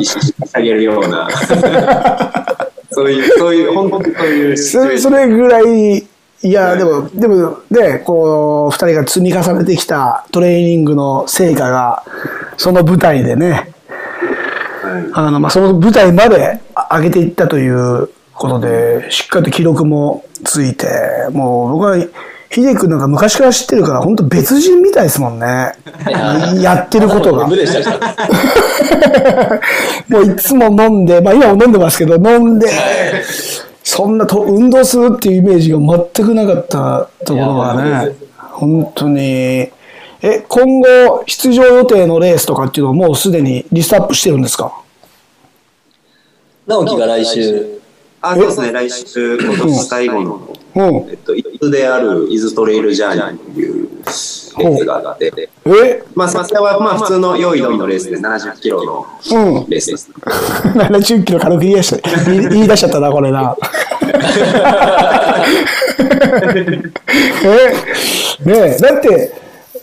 [0.00, 1.28] 一緒にあげるような
[2.90, 6.06] そういうそういう本当にそういうそれぐらい、
[6.42, 12.04] いや、でも、でも、で、こう、二人が積み重ねてきたトレーニングの成果が、
[12.56, 13.72] その舞台でね、
[15.12, 20.86] あの、まあ、その舞台まで上げていったということで、しっかりと記録もついて、
[21.32, 21.96] もう僕は、
[22.50, 25.72] 秀君なんか昔から知ってるから、本当別人みたいですもんね。
[26.62, 26.74] や。
[26.74, 27.48] ってることが。
[30.08, 32.68] もういつも飲んで、まあ今も飲んでますけど、飲んで、
[33.88, 39.20] そんなと運動するっていうイメージが全くなかったところがね、本当に。
[39.20, 39.72] え、
[40.48, 44.72] 今後出場予定のレースとかっていうのはもうすでにリストアップしてるんですか？
[46.66, 47.80] 直樹が来週、
[48.22, 51.10] あそうですね来週今年最後の、うん。
[51.10, 55.32] えっと、伊豆である伊豆トレイルジャーニーっていうレースがあって
[55.64, 56.02] え？
[56.14, 59.70] まあそれはまあ普通の用意ドンのレースで70キロのうん。
[59.70, 60.10] レースです
[60.74, 62.10] 70キロ軽く言い出した。
[62.30, 63.56] 言い出しちゃったな、これな。
[67.44, 67.72] え、
[68.44, 69.32] ねえ、だって、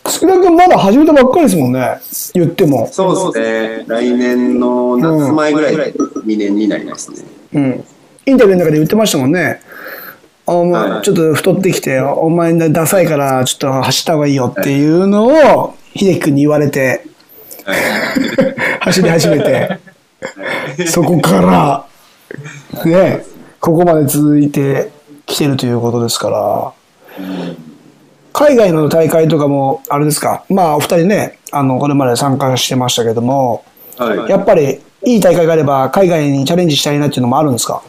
[0.06, 1.98] 福田君まだ始めたばっかりですもんね。
[2.34, 2.88] 言っても。
[2.92, 7.18] そうですね来年の夏前ぐらいで2年になりますね、
[7.54, 7.84] うん。
[8.26, 9.60] インタビューの中で言ってましたもんね。
[10.46, 11.02] あお前はい。
[11.04, 17.06] ちょっと太ってきて、お前ダサいからちょっと走った方がいいよっていうのを、秀樹君に言われて、
[17.66, 17.78] はい。
[18.82, 19.80] 走り始めて、
[20.88, 21.86] そこから、
[22.86, 23.26] ね、
[23.60, 24.92] ここまで続いて
[25.26, 26.74] きてるということですから、
[28.34, 33.64] 海外の大会とかも、あれですか、まあ、お二人ね、あの、これまで参加してましたけども、
[33.98, 34.30] はい。
[34.30, 37.84] やっぱり、いい大会があれば、海外にチャレンジしたいなっていうのもあるんですか？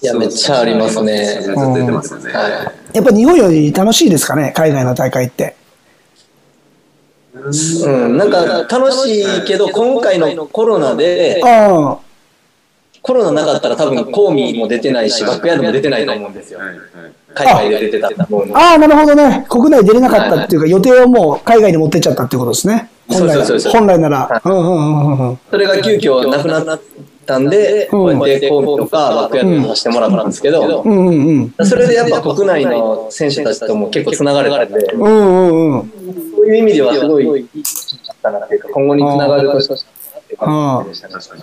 [0.00, 1.40] いや、めっちゃありますね。
[1.42, 2.96] ずっと出てますよね、はい。
[2.96, 5.56] やっぱ日本より楽しいですかね、海外の大会って。
[7.34, 11.40] うん、なんか楽しいけど、今回のコロナで、
[13.02, 16.60] コロナなかったら多分、コーミーも出てないし、バックヤードも出てないと思うんですよ。
[16.60, 16.78] はいはい
[17.34, 18.54] 海外で出てたと思うんで。
[18.54, 19.46] ああ、なるほどね。
[19.48, 22.90] 国内出れなかったっていうか、予定をもう海外に持ってっちゃったっていうことですね。
[23.06, 24.40] 本来そうそうそうそう本来なら。
[24.42, 26.80] それが急遽なくなっ
[27.28, 30.82] たんで、こうやってコーミーとかバックヤードにさせてもらったんですけど。
[31.64, 35.92] それでやっぱ国内の選手たちとも結構つながれたんで、うんうんうん。
[36.34, 37.62] そういう意味ではすごいいい
[38.06, 41.14] だったなっていうか、今後につながる年だったなっていう感じでしたね。
[41.14, 41.42] 確かに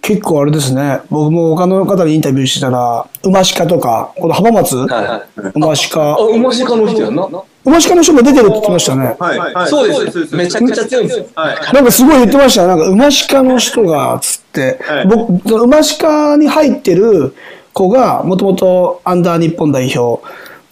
[0.00, 1.00] 結構あれですね。
[1.10, 4.76] 僕も他の方にインタビューしてたら、馬鹿とか、この浜松？
[4.76, 5.52] はいはい。
[5.54, 6.26] 馬鹿あ、。
[6.28, 7.28] 馬鹿の人やんな？
[7.64, 9.16] 馬鹿の人も出てるって言ってましたね。
[9.20, 10.34] はいはいそうです。
[10.34, 11.26] めちゃくちゃ強いんですよ。
[11.34, 12.66] はいなんかすごい言ってました。
[12.66, 15.06] なんか馬鹿の人が、つってはい。
[15.06, 17.34] 僕、馬鹿に入ってる
[17.72, 20.22] 子が、もともとアンダー日本代表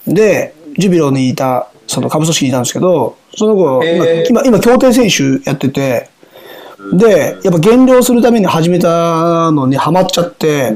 [0.05, 3.81] で、ジュビロにいた、その下部組織にいたんですけど、その子、
[4.29, 6.09] 今、今、競艇選手やってて、
[6.93, 10.75] で、やっぱ減量するために始めたのにハマっちゃって、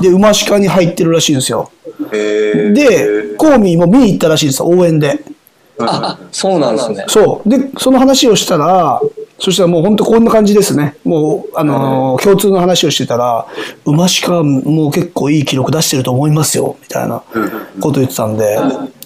[0.00, 1.70] で、馬鹿に入ってるらしいんですよ。
[2.12, 5.22] えーで、コーミーも見に行ったらしいんですよ、応援で。
[5.78, 7.04] あ、そうなんですね。
[7.08, 7.48] そう。
[7.48, 9.00] で、その話をしたら、
[9.42, 10.96] そしたらもう本当こんな感じですね。
[11.02, 13.46] もう、あのー共通の話をしてたら、
[13.86, 17.22] 馬しかもう結構いい記録出してると思いますよ、みたいな
[17.80, 18.58] こと言ってたんで、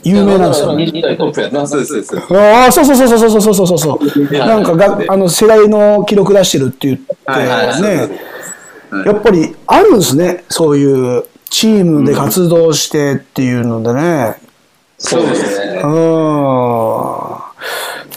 [0.02, 0.84] 有名なんですよね。
[0.84, 1.64] 20代トップやな。
[1.66, 2.34] そうですそうです。
[2.36, 4.00] ああ、そうそうそうそうそうそうそうそ
[4.32, 4.32] う。
[4.38, 8.10] なんかが、あの、世代の記録出してるって言ってね、
[9.06, 14.34] やっぱりあるんですね、そういうチームで活動してっていうのでね。
[14.98, 15.90] そうですねうん。。
[15.90, 17.42] も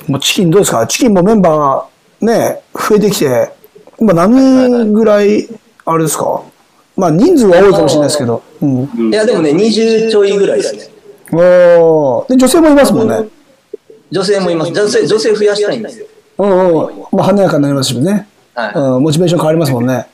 [0.09, 0.85] うチキンどうですか？
[0.87, 3.51] チキンもメンバーね、増えてきて、
[3.99, 5.47] 今何人ぐらい、
[5.85, 6.43] あれですか？
[6.95, 8.41] まあ人数は多いかもしれないですけど。
[8.61, 9.11] うん。
[9.11, 10.89] いや、でもね、20ちょいぐらいですね。
[11.31, 13.27] おーで、女性もいますもんね。
[14.09, 14.71] 女性もいます。
[14.71, 16.07] 女性、女性増やしたいんですよ。
[16.39, 17.05] うんうん。
[17.11, 18.27] まあ華やかになりますしね。
[18.55, 18.73] はい。
[18.73, 20.07] うん、モチベーション変わりますもんね。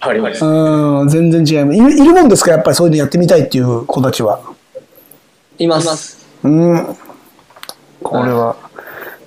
[0.00, 0.44] あります。
[0.44, 1.76] うん、全然違います。
[1.76, 2.52] いるいるもんですか？
[2.52, 4.40] やっぱりそういうのやってみたいっていう子たちは。
[5.58, 6.24] います。
[6.44, 6.96] うん。
[8.02, 8.54] これは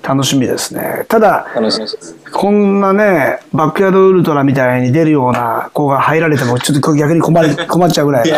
[0.01, 1.05] 楽しみですね。
[1.09, 2.15] ただ、楽しみです。
[2.31, 8.31] こんなね、バックヤードウルトラみたいに出るような子が入られても、ちょっと逆に困り 困っちゃうぐらい。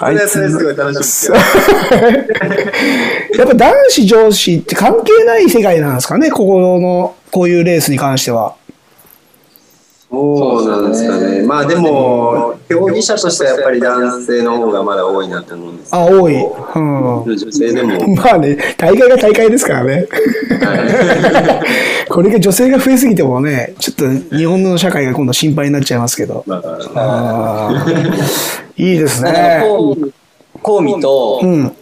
[0.00, 1.36] あいつすごい楽しみですよ。
[3.38, 8.54] やっぱ男子女子って関係ない世界なんですかね、ここの、こういうレースに関しては。
[10.14, 11.42] そうなんですかね。
[11.42, 16.02] まあでも、競技者としてはやっぱり男性の方がまだ多いなって思うんですけど。
[16.02, 16.34] あ、多い。
[16.34, 16.78] う
[17.32, 17.36] ん。
[17.36, 18.14] 女性でも。
[18.16, 20.06] まあね、大会が大会ですからね。
[22.08, 26.44] これが女性が増えすぎてもね、ちょっと日本の社会が今度心配になっちゃいますけど。
[26.46, 26.62] ま
[26.94, 29.62] ああーいいですね。
[29.64, 30.12] コウミ
[30.62, 31.72] コウミとう、ん。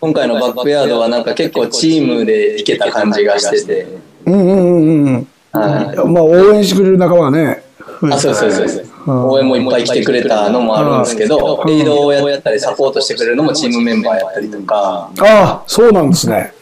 [0.00, 3.86] 今回のバックヤードはなんか結構チームでいけた感じがしてて。
[4.26, 5.28] うんうんうんうん。
[5.52, 6.08] はい。
[6.08, 7.62] まあ応援してくれる仲間はね。
[8.10, 16.52] あ、そうそうそう応援もいっぱい来てくれたのもあるんですけど、エイドをやったりサポートしてくれるのもチームメンバーやったりとか、ああ、そうなんですね。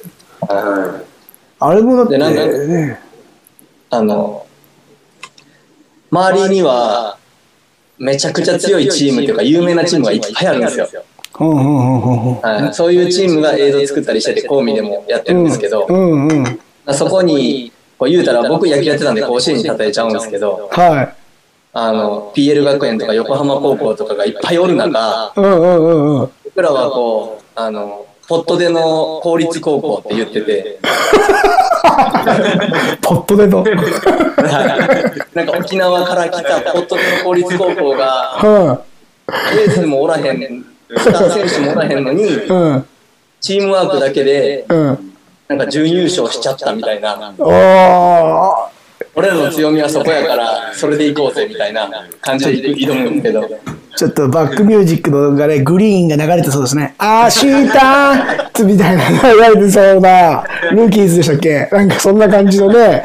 [0.41, 1.01] は
[1.59, 2.99] あれもだって。
[3.91, 4.47] あの、
[6.11, 7.19] 周りには
[7.99, 10.87] めちゃくちゃ強いチームというか有名なチームがいっぱいあるんですよ。
[12.73, 15.87] そういうチームが映像作ったりしてて、コウミでもやってるんですけど。
[16.93, 21.15] そこに、こう言うたら僕野球やってたんで甲子園に例えちゃうんですけど、はい。
[21.75, 26.31] あの、PL 学園とか横浜高校とかがいっぱいおる中、うんうんうんうん。
[26.43, 30.79] 僕らはこう、あの、ポットでの公立高校って言ってて、
[33.03, 33.63] ポットでの。
[35.35, 38.81] なんか沖縄から来たポットでの公立高校が、は
[39.29, 40.65] エースもおらへん、
[40.97, 42.87] スター選手もおらへんのにい。、うん。
[43.43, 45.10] チームワークだけで、うん。
[45.51, 47.19] なんか準優勝しちゃったみたいな。
[49.17, 53.49] 俺らの強みはそこやから、それでいこうぜみたいな感じで挑むんですけど、
[53.97, 56.95] ちょっとバックミュージックのがね、グリーンが流れてそうですね。
[56.99, 61.69] あー、シーターみたいな流れてそうな、ルーキーズでしたっけ？
[61.73, 63.05] なんかそんな感じのね、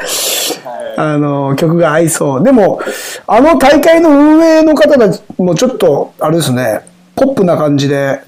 [0.96, 2.44] あの、曲が合いそう。
[2.44, 2.80] でも、
[3.26, 6.82] あの大会の運営の方たちもちょっと、あれですね、
[7.16, 8.20] ポップな感じで、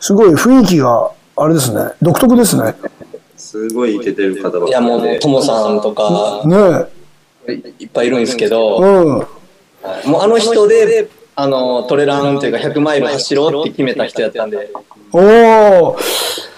[0.00, 2.74] すごい雰囲気が、あれですね、独特ですね。
[3.36, 3.40] い。
[3.40, 6.86] すごいイケてる方ばっかりでいやもう、ともさんとか、ね
[7.78, 8.84] いっぱいいるんですけど、う
[10.06, 10.10] ん。
[10.10, 14.70] もうあの人で、あの、トレランというか100マイル走ろうって決めた人やったんで、
[15.12, 15.92] おー。
[15.92, 15.94] はい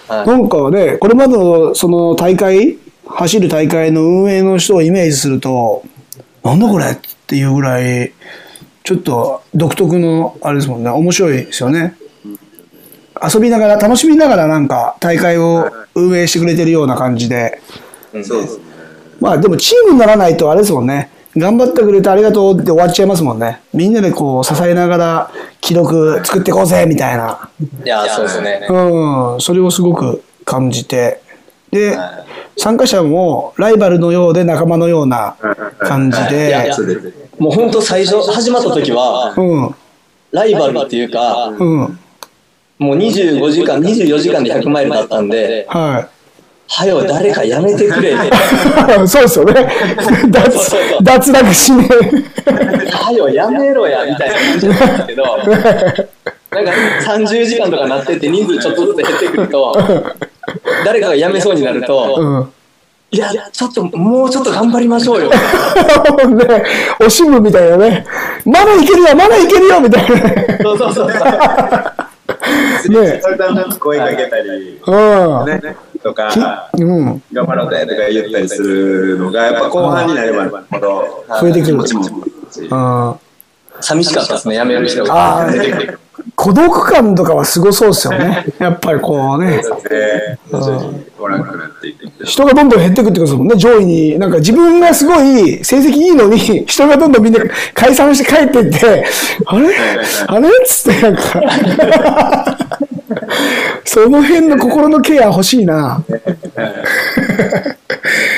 [0.07, 5.83] なんかね、これまでのその大会、走る大会の運営の人をイメージすると、
[6.43, 6.95] なんだこれっ
[7.27, 8.13] ていうぐらい、
[8.85, 11.97] ちょっと独特の、あれですもんね、面白いですよね。
[13.21, 17.61] 遊びながら、楽しみながらなんか大会を運営してくれてるような感じで、
[18.23, 18.63] そうですね。
[19.19, 23.61] まあでもチームにならないとあれですもんね、頑張ってくれてありがとうって終わっちゃいますもんね。
[23.73, 27.49] みんなでこう支えながら記録作っていこうぜみたいな。
[27.85, 28.67] いや、そうですね。
[28.69, 31.21] うん、それをすごく感じて、
[31.71, 32.23] で、は
[32.57, 35.35] 参加者もライバルのようで仲間のような
[35.79, 36.49] 感じで。
[36.49, 37.13] や、そうです。
[37.37, 39.75] もう本当最初、始まった時は、うん、
[40.31, 41.99] ライバルっていうか、うん、
[42.79, 46.07] もう25時間、24時間で100マイルだったんで、は
[46.69, 48.27] はよ、誰かやめてくれって。
[48.27, 48.31] い。
[49.07, 49.53] そうですよね。
[50.29, 51.87] 脱そうそう脱落しね
[52.91, 55.23] はよ、やめろや、みたいな感じだったんですけど、
[56.51, 56.71] なんか
[57.05, 59.73] 30時間とかなってて人数ちょっとずつ減ってくると、
[60.85, 62.51] 誰かがやめそうになるうと、ん。
[63.09, 65.29] いや、ちょっと、もうちょっと頑張りましょうよ。
[65.31, 65.37] ね、
[66.99, 68.05] 惜しむみたいなね。
[68.43, 70.59] まだいけるよ、まだいけるよみたいなね。
[70.61, 71.09] そうそうそう。
[72.89, 73.21] ね
[73.79, 75.45] 声かけたり、うん。
[75.45, 77.23] ね、とか、うん。
[77.33, 81.77] 頑張ろうぜとか言ったりするのが、やっぱ後半になればなるほど、増えてくる。
[83.79, 86.06] 寂しかったですね、やめる人があ 出てきて。
[86.35, 88.45] 孤独感とかはすごそうですよね。
[88.59, 89.61] やっぱりこうね。
[92.23, 94.19] 人がどんどん減っていくってことですもんね、上位に。
[94.19, 97.39] なんか自分がすごい成績いいのに、人がどんどんみんな
[97.73, 99.05] 解散して帰っていって、
[99.45, 99.67] あれ？
[100.27, 100.47] あれ？
[100.47, 102.57] っつってなんか、
[103.85, 106.03] その辺の心のケア欲しいな。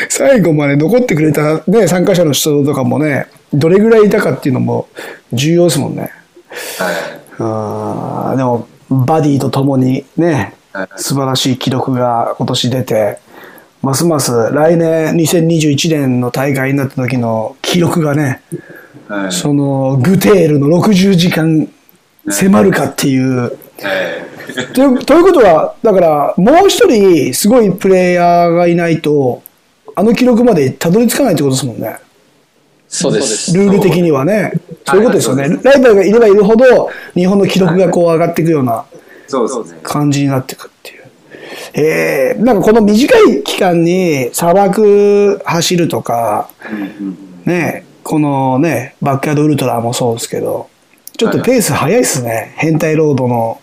[0.09, 4.87] 最後まで残ってくれた、ね、参加者の人とかもね、どれぐらいいたかっていうのも
[5.33, 6.11] 重要ですもんね。
[7.39, 10.55] でも、バディとともにね、
[10.97, 13.19] 素晴らしい記録が今年出て、
[13.81, 18.41] ますます来年2021年の大会になった時の記録がね、
[19.07, 19.31] はい。
[19.31, 21.67] そのグテールの60時間
[22.29, 23.41] 迫るかっていう。
[23.41, 24.29] はい
[24.73, 29.43] というということは、だからもう一人すごいプレイヤーがいないと、
[29.95, 31.97] あの記録までたどり着かないってことですもんね。
[32.87, 33.55] そうです。
[33.55, 34.53] ルール的にはね。
[34.91, 35.59] そういうことですよね。
[35.63, 38.85] ライバルがいればいるほど、日本の記録がこう上がっていくような。
[39.83, 41.03] 感じになっていくっていう。
[41.73, 46.49] えー、なんかこの短い期間に砂漠走るとか、
[47.45, 50.67] ね、このね、バックヤードウルトラもそうですけど、
[51.15, 52.53] ちょっとペース速いですね。
[52.55, 53.59] 変態ロードの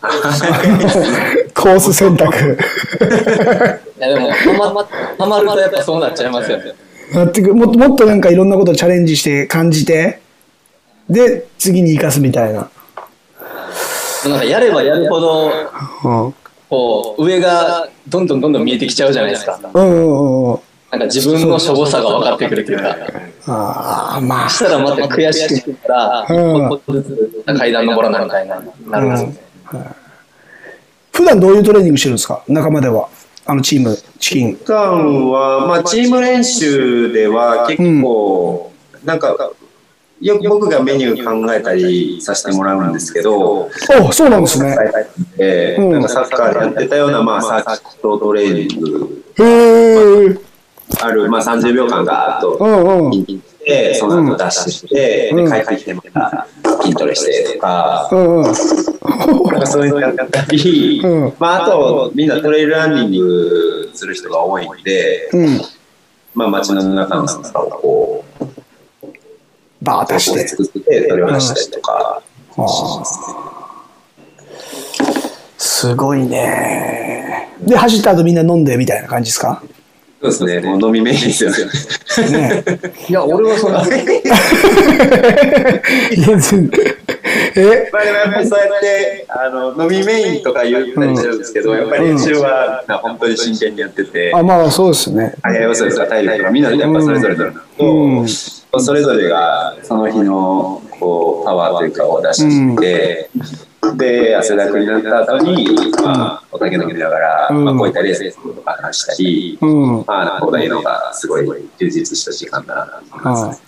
[1.54, 2.58] コース選択。
[3.98, 4.86] いやでも、は
[5.18, 6.74] ま、はまるとやっぱそうなっちゃいますよね。
[7.14, 10.20] なってくもっともっとなんかいろんなことをチャレンジして感じて、
[11.08, 12.68] で、次に生かすみたいな。
[14.26, 15.52] なんかやればやるほど、
[16.04, 16.34] うん。
[16.68, 19.58] こう、上がどんどんどんどん見えてきちゃうじゃないですか。
[19.72, 20.60] うんうんうん。
[20.90, 22.96] なんか自分のしょぼさが分かってくるというか。
[23.46, 24.50] ああ、まあ。
[24.50, 27.02] そしたらまた悔しくなったら、うん一歩ず
[27.46, 29.36] つ階段登らないみたいな、なるんですよね。
[31.12, 32.42] 普段どういうトレーニングしてるんですか？
[32.48, 33.08] 仲間では。
[33.48, 34.56] あのチーム、チキン。
[34.56, 38.72] 普段は、まあ、チーム練習では結構、
[39.04, 39.36] なんか、
[40.20, 43.68] よく僕がメニュー考えたりさせてもらうんですけど、
[44.00, 44.76] おそうなんですね。
[45.38, 50.38] えうんーなんかサッカーでやってたような、まあ、サーキットトレーニングへえ。
[51.02, 53.12] ある、まあ、30秒間ガーッとうんうん。
[53.12, 56.46] 筋トレして、その後ダッシュして、うんで帰ってきてまた
[56.82, 58.42] 筋トレしてとか、うんうん。
[58.42, 65.60] なんかそういうのやったり、うんまあ、あと、みんなトレイルランニングする人が多いんで、うん。
[66.34, 68.44] まあ、街の中のこう、
[69.82, 70.46] バーッとして。
[70.48, 72.22] 作って、それを走ったりとか、
[72.56, 73.04] あー。
[75.58, 77.48] すごいね。
[77.60, 79.62] で、走った後みんな飲んでみたいな感じですか？
[80.22, 81.56] そうですね、もう飲みメインですよね。
[82.30, 82.64] ね。
[83.08, 83.86] いや、俺はそんな、 い
[86.22, 86.70] や全
[87.60, 87.90] え？
[87.92, 95.34] まあやっぱりそうやってあの飲みメインとか言ったりしてるんですけど、やっぱり練習はな本当に真剣にやってて、あ、まあそうですね。
[95.42, 97.34] 速い要素ですか体力とかみんなやっぱそれぞれ
[97.78, 98.28] うん。
[98.28, 103.30] それぞれがその日のこうパワーというかを出して、
[103.96, 105.68] で汗だくになった後に、
[106.02, 107.64] まあ、お酒飲みながら、うん。
[107.64, 110.04] まあ、こういったレースとか話したり、うん。
[110.06, 111.46] まあなんかこういうのがすごい
[111.78, 113.44] 充実した時間だなと思います。
[113.44, 113.58] はい。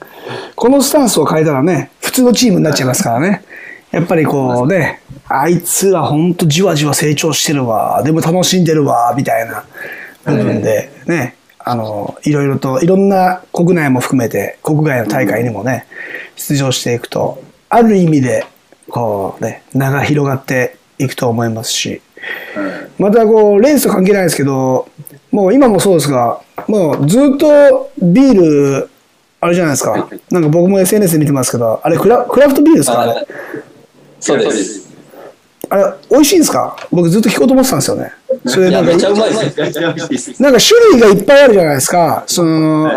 [0.55, 3.45] このスタンスを変えたらね、普通のチームになっちゃいますからね。
[3.91, 9.64] やっぱりこうね、あいつらほんとじわじわ成長してるわ、でも楽しんでるわ、みたいな
[10.24, 15.86] 部分でね、あの、いろいろと、いろんな国内も含めて、国外の大会にもね、
[16.36, 18.47] 出場していくと、ある意味で、
[18.91, 22.01] こうね、名が広がっていくと思いますし、
[22.99, 24.89] またこう、レースと関係ないですけど、
[25.30, 28.91] もう今もそうですが、もうずっとビール、
[29.41, 30.09] あれじゃないですか。
[30.30, 33.03] なんか僕も SNS で見てますけど、あれクラクラフトビールですか？
[33.03, 33.26] あれ。
[34.20, 34.88] そうです。
[35.70, 36.76] あれ、美味しいんですか？
[36.90, 38.12] 僕ずっと聞こうと思ってたんですよね。
[38.46, 38.90] それなんか。
[38.92, 42.24] なんか種類がいっぱいあるじゃないですか。
[42.26, 42.90] その、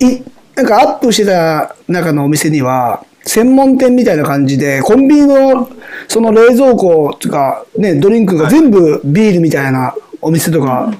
[0.00, 0.22] い、
[0.56, 5.68] なんかアップしてた中のお店には、専門店みたいな感じで、コンビニの
[6.08, 10.92] その冷蔵庫とか、ね、ドリンクが全部ビールみたいなお店とか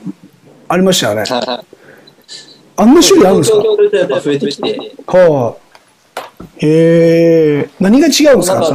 [0.68, 1.24] ありましたよね。
[2.78, 3.58] あんな種類あるんですか？
[5.18, 6.44] はあ。
[6.58, 7.70] へえ。
[7.80, 8.62] 何が違うんですか？
[8.64, 8.74] そ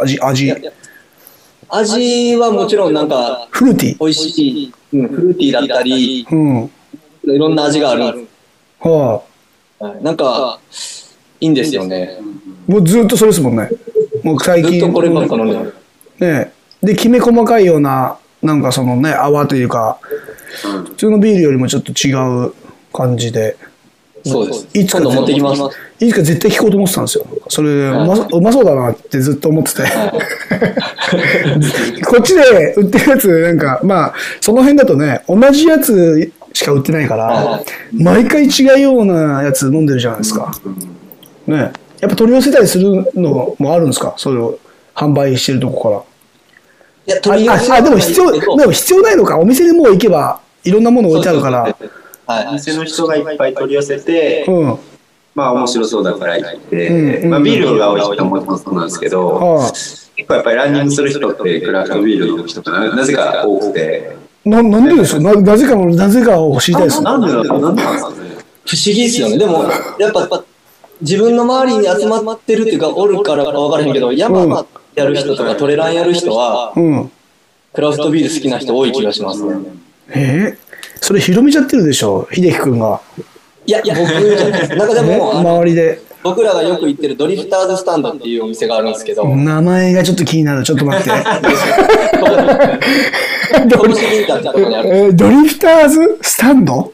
[0.00, 0.54] 味、味。
[1.68, 3.98] 味はもちろんなんか、フルーティー。
[3.98, 6.70] 美味しい、うん、フルーティーだったり、うん。
[7.24, 8.28] いろんな味がある。
[8.80, 9.22] は
[9.80, 9.86] あ。
[10.02, 10.58] なんか、
[11.40, 12.18] いいんですよね。
[12.66, 13.68] もうずっとそれですもんね。
[14.22, 14.72] もう最近。
[14.72, 15.74] ずっとこればっか飲んでる。
[16.20, 19.98] ねで、きめ細かいような、なんかそのね、泡というか、
[20.62, 22.12] 普通のビールよりもちょっと違
[22.46, 22.52] う
[22.92, 23.56] 感じで。
[24.24, 24.68] そうです。
[24.74, 25.62] いつか持ってきます。
[26.00, 27.26] いつか絶対聞こうと思ってたんですよ。
[27.48, 29.82] それ、うまそううまそうだなってずっと思ってて。
[32.06, 37.64] こっちで売ってるやつ、なんか、まあ、その辺だとね、同じやつしか売ってないからはい、
[38.02, 40.52] 毎回違うようなやつ飲んでるじゃないですか。
[41.46, 41.72] ね。
[42.00, 44.14] やっぱ取り寄せたりするのもあるんですか？
[44.16, 44.58] それを
[44.94, 46.02] 販売してるとこから。
[47.06, 49.38] いや、取り寄せああ、でも必要、でも必要ないのか。
[49.38, 51.76] お店にもう行けば、いろんなもの置いてあるから。
[52.26, 52.52] はい。
[52.54, 54.78] 店の人がいっぱい取り寄せて、うん。
[55.34, 56.88] まあ面白そうだから行って、
[57.22, 59.72] うんまあビールが多い人もそうなんですけど、は
[60.16, 64.48] 結構やっぱりランニングする人ってクラフトビールの人がななぜか多くて、い。
[64.50, 65.20] な、なんでですか？
[65.22, 67.02] ななぜかも、なぜかを知りたいです。
[67.02, 67.82] なんでなんでなんで。
[67.82, 69.38] 不思議ですよね。
[69.38, 69.64] でも、
[69.98, 70.44] やっぱ、
[71.00, 77.10] 自分の周りに集まってるっていうか、おるからか分からへんけど、山やる人とかトレランやる人は、うん。
[77.72, 79.56] クラフトビール好きな人多い気がしますね。
[80.08, 80.71] えー、
[81.02, 83.00] それ広めちゃってるでしょ、秀樹くんが。
[83.66, 84.76] いや、僕じゃないです。
[84.76, 86.00] なんかでね、も、周りで。
[86.22, 90.62] 僕らがよく行ってるドリフターズスタンドっていうお店があるんですけど、名前がちょっと気になる。
[90.62, 91.10] ちょっと待って。
[93.66, 93.94] ドリ
[95.48, 96.18] フターズ？
[96.22, 96.92] スタンド？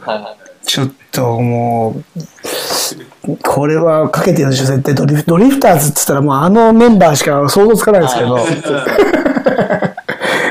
[0.00, 0.36] はい
[0.66, 5.22] ちょっともう、これはかけてるでしょ、絶対ドリフ。
[5.24, 8.36] ドリフターズって言ったらもうあのメンバーしか想像つかないですけど。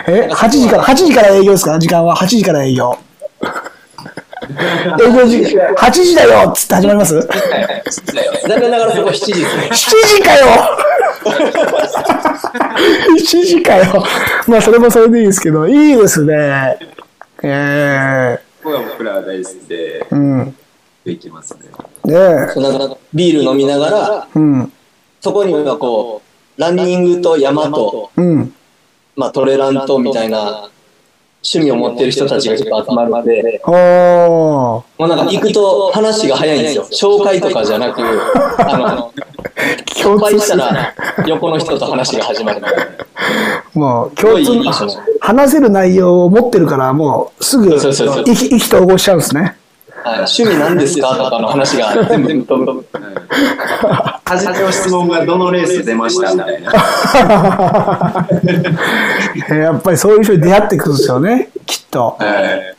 [0.08, 1.80] え、8時から、8時から営業ですか？
[1.80, 2.96] 時間は8時から営業。
[5.02, 7.20] 営業時間、8時だよっつって始まります？
[8.48, 9.70] 残念ながらそこ7時ですね。
[9.72, 9.76] 7
[10.18, 10.46] 時かよ
[13.18, 14.04] !7 時かよ
[14.48, 16.78] まあ、それもそれでいいですけど、いいですね。
[17.44, 20.56] え僕は僕ら大好きでえうん。
[21.06, 21.60] 行きますね。
[22.06, 22.16] ね
[22.50, 22.52] え。
[22.54, 24.72] そうなんかビール飲みながら、うん。
[25.22, 26.22] そこにはこ
[26.58, 28.54] う、ランニングと山と、うん。
[29.16, 30.70] まあトレランとみたいな
[31.46, 33.62] 趣味を持ってる人たちが結構集まるので。
[33.66, 36.86] もうなんか行くと話が早いんですよ。
[37.20, 38.02] 紹介とかじゃなく、
[38.60, 39.12] あの、
[40.02, 40.58] 共乾杯した。
[40.58, 40.94] ら
[41.28, 42.62] 横の人と話が始まる。
[43.76, 44.54] もう、共通
[45.20, 49.56] 話せる内容を持ってるから、もう、すぐ、意気投合しちゃうんですね。
[50.06, 52.86] はい、趣味なんですかとかの話が全部全部飛ぶ。
[54.24, 56.72] 初めの質問がどのレース出ましたみたいな。
[59.58, 62.18] やっぱりそういう人に出会ってくるんですよね、きっと。
[62.20, 62.76] はい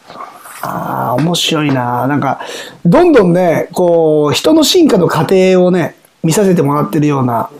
[0.63, 2.07] ああ、面白いな。
[2.07, 2.41] なんか、
[2.85, 7.51] どんどんね、こう、人の進化の過程をね、見させてもらってるような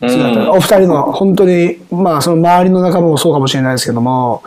[0.00, 4.42] 姿、お二人の本当に、まあ、その周りの仲間もそうかもしれないですけども、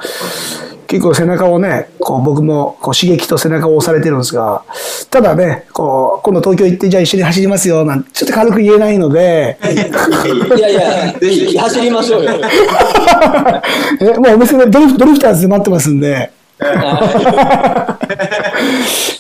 [0.90, 4.64] 結構背中をね、こう僕もこう刺激と背中を押されてるんですが、
[5.12, 12.32] ただね、こう、今度東京行って、じゃあ一緒に走りますよ、なんて、ちょっと軽く言えないので、いやいや、ぜひ走りましょうよ。
[14.02, 16.32] えもうお店でドリフドリフターズで待ってますんで、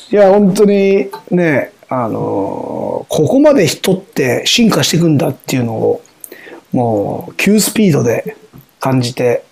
[0.09, 6.01] いや、本当にね、あのここまで人って進化していくんだっていうのを、
[6.71, 8.35] もう、急スピードで
[8.79, 9.43] 感じて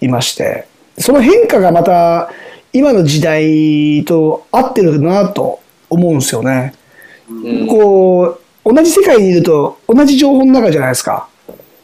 [0.00, 0.66] いまして、
[0.98, 2.30] その変化がまた、
[2.72, 6.74] 今の時代と合ってるなと思うんですよね。
[7.28, 11.28] うんこう、同じ世界にいると、同じ情報の中じゃないですか。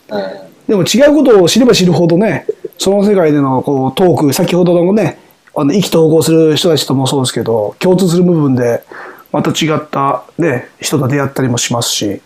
[0.08, 2.46] はいでも違うことを知れば知るほどね、
[2.78, 5.18] その世界でのこうトーク、先ほどのね、
[5.52, 8.84] あの意気投合する人たちともそうですけど、共通する部分で、
[9.32, 12.20] また違った、ね、人と出会ったりもしますし、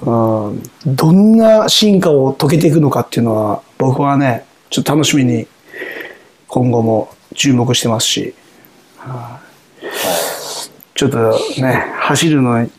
[0.00, 5.46] うん、どんな進化を遂げていくのかっていうのは、僕はね、ちょっと楽しみに
[6.52, 8.34] 今後も注目してますし、
[8.98, 9.52] はい
[10.94, 11.16] ちょっと
[11.60, 12.70] ね、走るのに、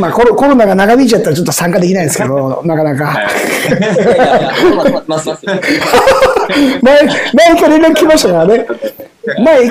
[0.00, 3.28] まあコロコロナが長引いちゃったらちょっと参加できないですけど、なかなか。
[6.82, 8.66] 前、前から連絡来ましたからね。
[9.44, 9.70] 前、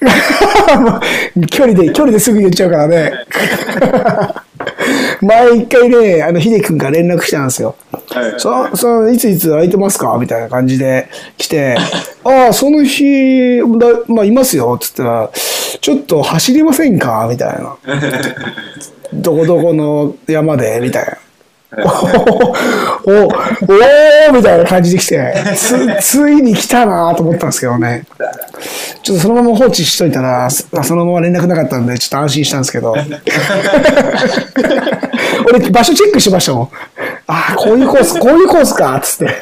[1.48, 3.12] 距離で、距離ですぐ言っちゃうからね。
[5.20, 7.76] 前一回ね、あの、秀樹くんから連絡来たんですよ。
[8.10, 10.16] はいそ、その、いついつ空いてますか？
[10.20, 11.76] みたいな感じで来て、
[12.24, 13.64] ああ、その日、だ
[14.08, 15.30] まあ、いますよ、つったら、
[15.80, 17.26] ちょっと走りませんか？
[17.28, 17.76] みたいな。
[19.12, 21.18] どこどこの山で、みたいな。
[21.78, 21.82] おお
[23.26, 28.04] おーみたいな感じで来て、つ、ついに来たなと思ったんですけどね。
[29.02, 32.94] ちょっとそのまま放置しといたら、そそのまま連絡なかったんで、ちょっと安心したんですけど。
[35.48, 36.68] 俺、場所チェックしましたもん。
[37.28, 39.26] ああ、こういうコース、こういうコースか、つって。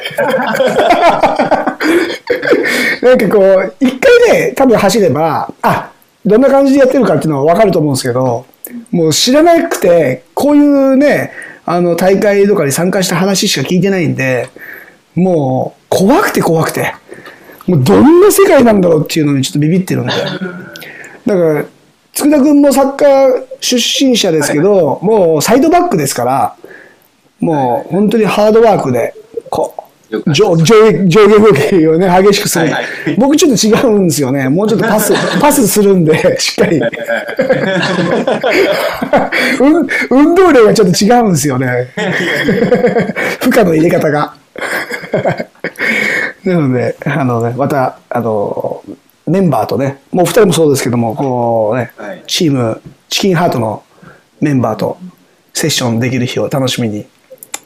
[3.05, 5.91] なんかこう、一回ね、多分走れば、あ、
[6.25, 8.45] どんな感じでやってるかっていうのは分かると思うんですけど、
[8.91, 11.31] もう知らなくて、こういうね、
[11.65, 14.49] あの、大会とかに参加した話しか聞いてないんで、
[15.13, 16.95] もう、怖くて怖くて、
[17.67, 20.13] もうどんな世界なんだろうっていうのにちょっとビビってるんで。
[21.25, 21.65] だから、
[22.13, 26.55] 佃君もサッカー出身者ですけど、もうサイドバックですから、
[27.39, 29.13] もう本当にハードワークで、
[29.49, 29.85] こう、
[30.31, 30.75] 上上下
[31.07, 32.69] 上下動きをね、激しくする。
[33.17, 34.47] 僕ちょっと違うんですよね。
[34.49, 36.79] もうちょっとパス、パスするんで、しっかり。
[39.59, 41.87] 運 運動量がちょっと違うんですよね。
[43.39, 44.33] 負荷の入れ方が。
[46.45, 48.83] なので、あのね、また、あの、
[49.27, 53.83] メンバーとね、もう二人もそうですけども、こうね、はいチーム、チキンハートの
[54.39, 54.97] メンバーと
[55.53, 57.07] セッションできる日を楽しみに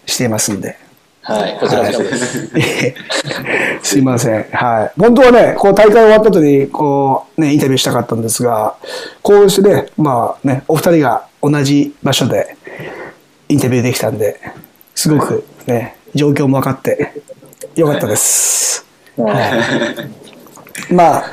[0.09, 0.77] していますんで。
[1.21, 2.49] はい、こちらこそです。
[3.83, 4.43] すいません。
[4.51, 4.99] はい。
[4.99, 8.75] 本当はね、こう大会終わった後に、こうね、インタビューしたかったんですが、
[9.21, 12.57] こうしてね、まあね、お二人が同じ場所で
[13.47, 14.39] インタビューできたんで、
[14.95, 17.13] すごくね、状況も分かって
[17.75, 18.85] よかったです。
[19.17, 19.31] は
[20.89, 20.93] い。
[20.93, 21.23] まあ、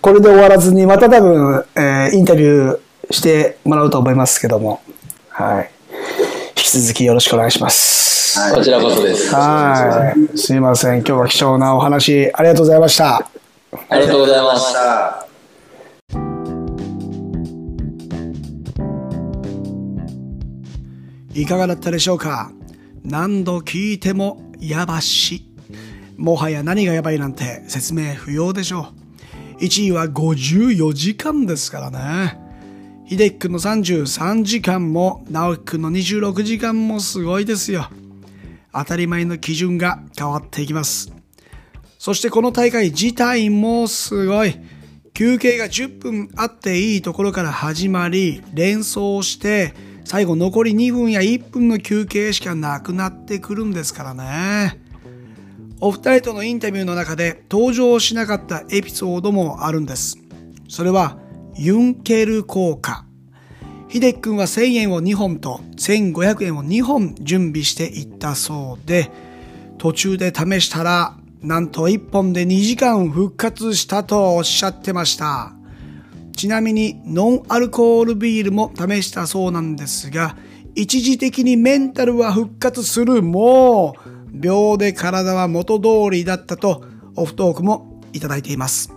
[0.00, 4.80] これで終わらずに、また多分、えーインタビューしてもらうと思いますけども、
[5.28, 5.70] はい。
[6.56, 8.54] 引き続きよろしくお願いします。
[8.54, 9.34] こちらこそです。
[9.36, 10.38] あはい。
[10.38, 10.98] すいません。
[11.00, 13.28] 今日は貴重なお話ありがとうございました。
[13.72, 14.72] りがとうございます。
[14.72, 15.26] さ
[21.34, 22.50] いかがだったでしょうか？
[23.04, 25.44] 何度聞いてもやばし。
[26.16, 28.88] もはや何がやばいなんて説明不要でしょ
[29.58, 29.62] う。
[29.62, 32.45] 1位は54時間ですからね。
[33.08, 37.88] 秀樹くんの33時間も直樹くんの26時間もすごいですよ。
[38.72, 41.12] 当たり前の基準が変わっていきます。
[41.98, 44.56] そしてこの大会自体もすごい。
[45.14, 49.72] 休憩が10分あっていいところから始まり、連想して、
[50.04, 54.80] 最後残り2分や1分の休憩しかなくなってくるんですからね。
[55.80, 60.18] お二人とのインタビューの中で登場しなかったエピソードもあるんです。
[60.68, 61.18] それは、
[61.58, 63.06] ユンケル効果。
[63.88, 69.10] 秀樹くんは1000円を2本と1500円を2本準備していったそうで、
[69.78, 75.54] 途中で試したら、なんと1本で2時間復活したとおっしゃってました。
[76.36, 80.36] ちなみにノンアルコールビールも試したそうなんですが、
[80.74, 86.84] 一時的にメンタルは復活するもう、秒で体は元通りだったと
[87.14, 88.95] オフトークもいただいています。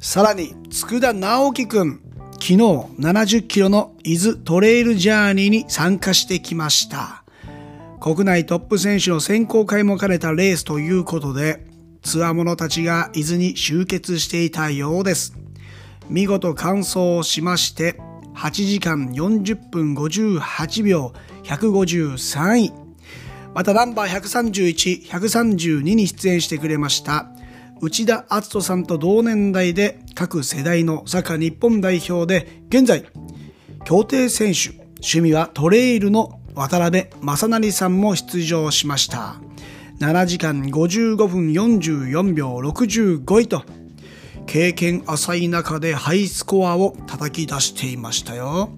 [0.00, 2.00] さらに、佃直樹くん、
[2.34, 7.24] 昨日70キロの伊豆トレイルジャーニーに参加してきました。
[8.00, 11.66] 国内トップ選手の選考会も兼ねたレースということで、
[12.02, 15.34] ツアー者たちが伊豆に集結していたようです。
[16.08, 18.00] 見事完走しまして、
[18.36, 22.72] 8時間40分58秒153位。
[23.52, 27.32] またナンバー131、132に出演してくれました。
[27.80, 33.04] 内田篤人さんと同年代で各世代のサッカー日本代表で現在
[33.84, 39.36] 協定選手趣味はトレイルの渡辺正成さんも出場しました。
[40.00, 43.62] 7時間55分44秒65位と
[44.46, 48.70] 経験浅い中でハイスコアを叩き出していましたよ。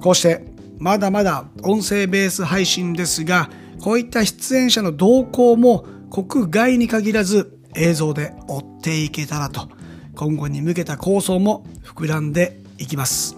[0.00, 0.44] こうして
[0.78, 3.50] まだまだ音声ベース配信ですが
[3.80, 9.68] こういった出演者の動向も国外に限らず映像で追っていけたらと
[10.14, 13.36] 今後に向けた構想も膨らんでいきます。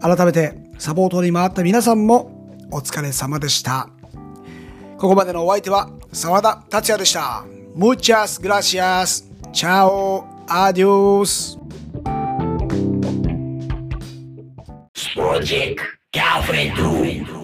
[0.00, 3.88] 改めてサポートに回った皆さんもお疲れ様でした。
[4.98, 7.44] ここまでのお相手は沢田達也でした。
[7.76, 9.24] Muchas gracias.
[9.52, 10.24] Chao.
[10.48, 11.58] Adios.
[15.14, 15.80] Project
[16.12, 17.43] Girlfriend